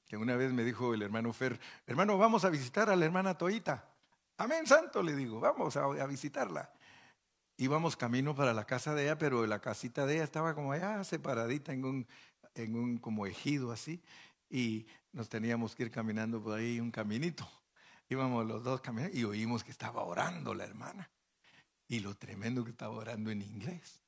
[0.07, 3.38] que una vez me dijo el hermano Fer, hermano, vamos a visitar a la hermana
[3.38, 3.89] Toita.
[4.38, 6.71] Amén, santo, le digo, vamos a, visitarla.
[7.57, 11.03] Íbamos camino para la casa de ella, pero la casita de ella estaba como allá
[11.03, 12.07] separadita en un,
[12.55, 14.01] en un como ejido así,
[14.49, 17.49] y nos teníamos que ir caminando por ahí un caminito.
[18.07, 21.09] Íbamos los dos caminando y oímos que estaba orando la hermana.
[21.88, 24.01] Y lo tremendo que estaba orando en inglés.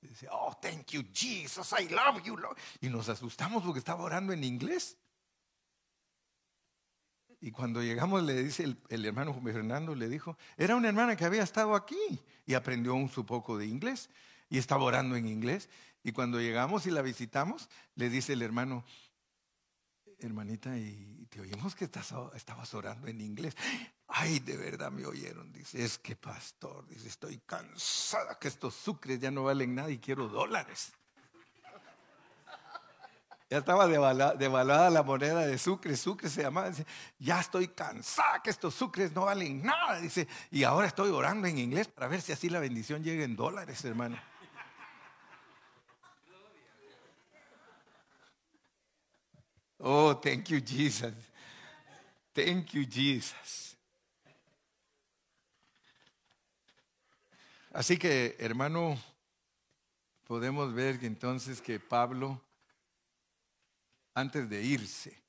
[0.00, 2.38] Dice, oh, thank you, Jesus, I love you.
[2.80, 4.96] Y nos asustamos porque estaba orando en inglés.
[7.40, 11.42] Y cuando llegamos, le dice el, hermano Fernando, le dijo, era una hermana que había
[11.42, 14.10] estado aquí y aprendió un su poco de inglés
[14.48, 15.68] y estaba orando en inglés.
[16.02, 18.84] Y cuando llegamos y la visitamos, le dice el hermano,
[20.20, 23.56] hermanita, y te oímos que estabas orando en inglés.
[24.08, 25.52] Ay, de verdad me oyeron.
[25.52, 29.98] Dice, es que pastor, dice, estoy cansada que estos sucres ya no valen nada y
[29.98, 30.92] quiero dólares.
[33.50, 36.68] Ya estaba devaluada, la moneda de sucre, sucre se llamaba.
[36.68, 36.86] Dice,
[37.18, 39.98] ya estoy cansada que estos sucres no valen nada.
[40.00, 43.36] Dice, y ahora estoy orando en inglés para ver si así la bendición llega en
[43.36, 44.18] dólares, hermano.
[49.80, 51.14] Oh, thank you, Jesus.
[52.34, 53.76] Thank you, Jesus.
[57.72, 58.98] Así que, hermano,
[60.24, 62.42] podemos ver entonces que Pablo,
[64.14, 65.22] antes de irse,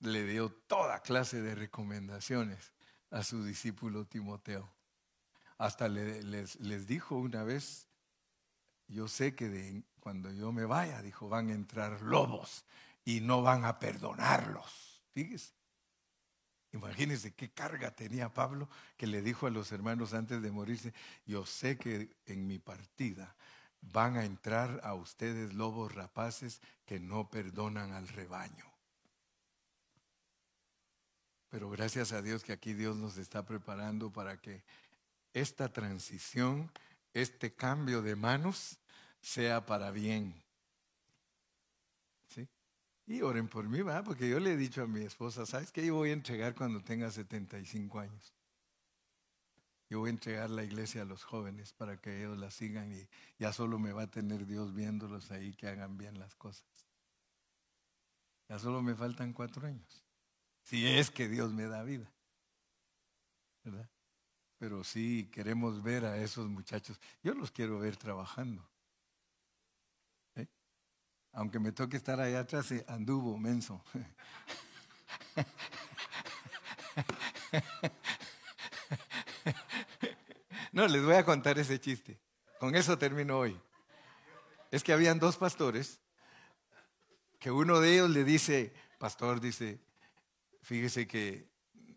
[0.00, 2.72] le dio toda clase de recomendaciones
[3.10, 4.72] a su discípulo Timoteo.
[5.58, 7.86] Hasta les, les, dijo una vez,
[8.88, 12.64] yo sé que cuando yo me vaya, dijo, van a entrar lobos
[13.04, 15.02] y no van a perdonarlos.
[15.12, 15.52] Fíjese.
[16.72, 20.94] Imagínense qué carga tenía Pablo que le dijo a los hermanos antes de morirse,
[21.26, 23.36] yo sé que en mi partida
[23.82, 28.64] van a entrar a ustedes lobos rapaces que no perdonan al rebaño.
[31.50, 34.64] Pero gracias a Dios que aquí Dios nos está preparando para que
[35.34, 36.70] esta transición,
[37.12, 38.78] este cambio de manos,
[39.20, 40.42] sea para bien.
[43.06, 44.02] Y oren por mí, ¿va?
[44.02, 45.84] Porque yo le he dicho a mi esposa, ¿sabes qué?
[45.84, 48.32] Yo voy a entregar cuando tenga 75 años.
[49.90, 53.06] Yo voy a entregar la iglesia a los jóvenes para que ellos la sigan y
[53.38, 56.64] ya solo me va a tener Dios viéndolos ahí que hagan bien las cosas.
[58.48, 60.02] Ya solo me faltan cuatro años.
[60.62, 62.10] Si es que Dios me da vida.
[63.64, 63.90] ¿Verdad?
[64.56, 66.98] Pero sí queremos ver a esos muchachos.
[67.22, 68.66] Yo los quiero ver trabajando.
[71.32, 73.82] Aunque me toque estar allá atrás, eh, anduvo, menso.
[80.72, 82.18] No, les voy a contar ese chiste.
[82.58, 83.60] Con eso termino hoy.
[84.70, 86.00] Es que habían dos pastores
[87.38, 89.80] que uno de ellos le dice, pastor, dice,
[90.62, 91.46] fíjese que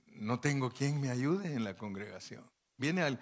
[0.08, 2.50] no tengo quien me ayude en la congregación.
[2.76, 3.22] Viene al,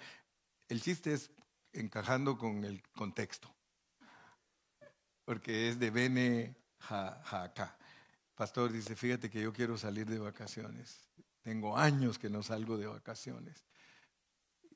[0.68, 1.30] el chiste es
[1.72, 3.54] encajando con el contexto,
[5.24, 6.56] porque es de Bene.
[8.34, 11.08] Pastor dice, fíjate que yo quiero salir de vacaciones.
[11.42, 13.64] Tengo años que no salgo de vacaciones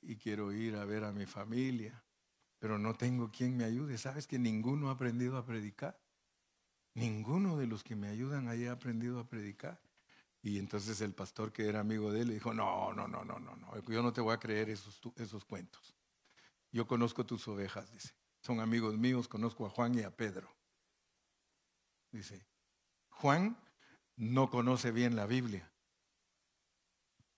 [0.03, 2.03] y quiero ir a ver a mi familia,
[2.59, 3.99] pero no tengo quien me ayude.
[3.99, 6.01] ¿Sabes que ninguno ha aprendido a predicar?
[6.94, 9.80] Ninguno de los que me ayudan ahí ha aprendido a predicar.
[10.42, 13.38] Y entonces el pastor que era amigo de él le dijo, no, no, no, no,
[13.38, 15.94] no, no, yo no te voy a creer esos, esos cuentos.
[16.70, 18.18] Yo conozco tus ovejas, dice.
[18.49, 20.51] Son amigos míos, conozco a Juan y a Pedro.
[22.11, 22.46] Dice,
[23.11, 23.59] Juan
[24.16, 25.70] no conoce bien la Biblia,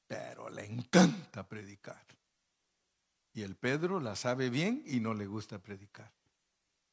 [0.06, 2.06] pero le encanta predicar.
[3.32, 6.12] Y el Pedro la sabe bien y no le gusta predicar.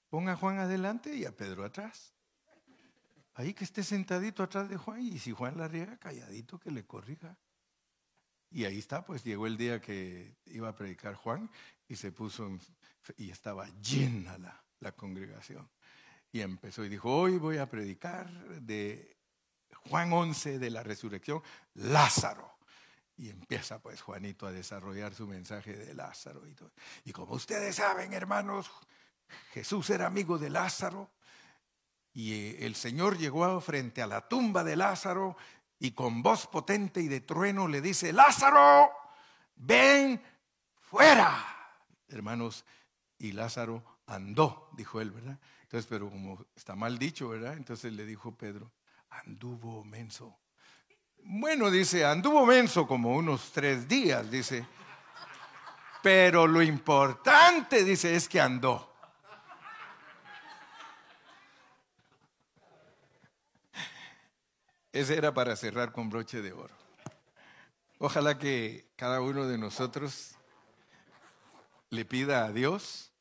[0.09, 2.15] Ponga a Juan adelante y a Pedro atrás.
[3.35, 6.87] Ahí que esté sentadito atrás de Juan y si Juan la riega, calladito que le
[6.87, 7.37] corrija.
[8.49, 11.51] Y ahí está, pues llegó el día que iba a predicar Juan
[11.87, 12.49] y se puso
[13.17, 14.37] y estaba llena
[14.79, 15.69] la, congregación.
[16.31, 18.29] Y empezó y dijo, hoy voy a predicar
[18.61, 19.17] de
[19.89, 21.41] Juan 11 de la resurrección,
[21.75, 22.57] Lázaro.
[23.17, 26.43] Y empieza pues Juanito a desarrollar su mensaje de Lázaro.
[27.03, 28.69] Y como ustedes saben, hermanos,
[29.51, 31.09] Jesús era amigo de Lázaro.
[32.13, 35.35] Y eh, el Señor llegó frente a la tumba de Lázaro
[35.79, 38.91] y con voz potente y de trueno le dice, Lázaro,
[39.55, 40.21] ven
[40.81, 41.45] fuera.
[42.07, 42.65] Hermanos,
[43.19, 45.39] y Lázaro andó, dijo él, ¿verdad?
[45.63, 47.53] Entonces, pero como está mal dicho, ¿verdad?
[47.53, 48.71] Entonces le dijo Pedro,
[49.09, 50.37] anduvo menso.
[51.23, 54.65] Bueno, dice, anduvo menso como unos tres días, dice.
[56.01, 58.93] Pero lo importante, dice, es que andó.
[64.93, 66.73] Ese era para cerrar con broche de oro.
[67.99, 70.36] Ojalá que cada uno de nosotros
[71.89, 73.11] le pida a Dios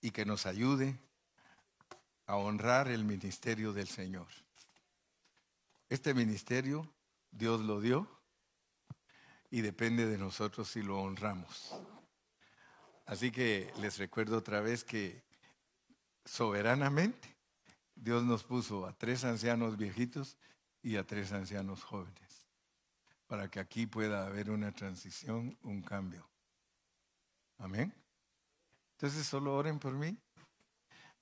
[0.00, 0.98] y que nos ayude
[2.26, 4.28] a honrar el ministerio del Señor.
[5.88, 6.88] Este ministerio
[7.30, 8.08] Dios lo dio
[9.50, 11.74] y depende de nosotros si lo honramos.
[13.06, 15.24] Así que les recuerdo otra vez que
[16.24, 17.36] soberanamente
[17.96, 20.36] Dios nos puso a tres ancianos viejitos
[20.82, 22.29] y a tres ancianos jóvenes,
[23.30, 26.28] para que aquí pueda haber una transición, un cambio.
[27.58, 27.94] Amén.
[28.94, 30.18] Entonces solo oren por mí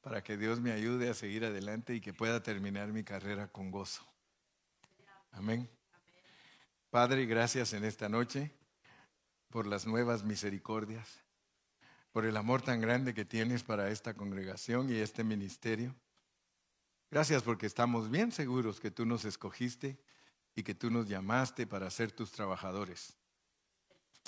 [0.01, 3.71] para que Dios me ayude a seguir adelante y que pueda terminar mi carrera con
[3.71, 4.07] gozo.
[5.33, 5.69] Amén.
[6.89, 8.53] Padre, gracias en esta noche
[9.51, 11.21] por las nuevas misericordias,
[12.11, 15.95] por el amor tan grande que tienes para esta congregación y este ministerio.
[17.11, 20.01] Gracias porque estamos bien seguros que tú nos escogiste
[20.59, 23.17] y que tú nos llamaste para ser tus trabajadores.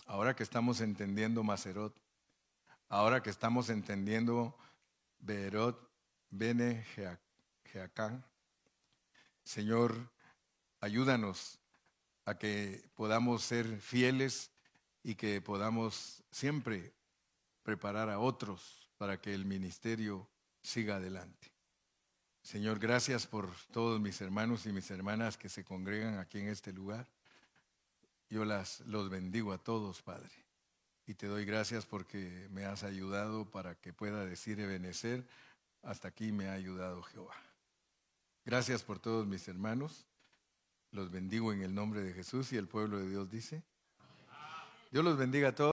[0.06, 1.92] Ahora que estamos entendiendo Macerot,
[2.88, 4.56] ahora que estamos entendiendo
[5.18, 5.90] Berot
[6.30, 6.86] Bene
[7.64, 8.24] Jeacán.
[9.42, 10.08] Señor,
[10.78, 11.58] ayúdanos
[12.24, 14.52] a que podamos ser fieles
[15.02, 16.94] y que podamos siempre
[17.64, 20.30] preparar a otros para que el ministerio
[20.62, 21.50] siga adelante.
[22.42, 26.72] Señor, gracias por todos mis hermanos y mis hermanas que se congregan aquí en este
[26.72, 27.06] lugar.
[28.28, 30.50] Yo las, los bendigo a todos, Padre
[31.10, 35.26] y te doy gracias porque me has ayudado para que pueda decir Ebenecer,
[35.82, 37.34] hasta aquí me ha ayudado Jehová.
[38.44, 40.06] Gracias por todos mis hermanos,
[40.92, 43.64] los bendigo en el nombre de Jesús y el pueblo de Dios dice,
[44.92, 45.68] Dios los bendiga a todos.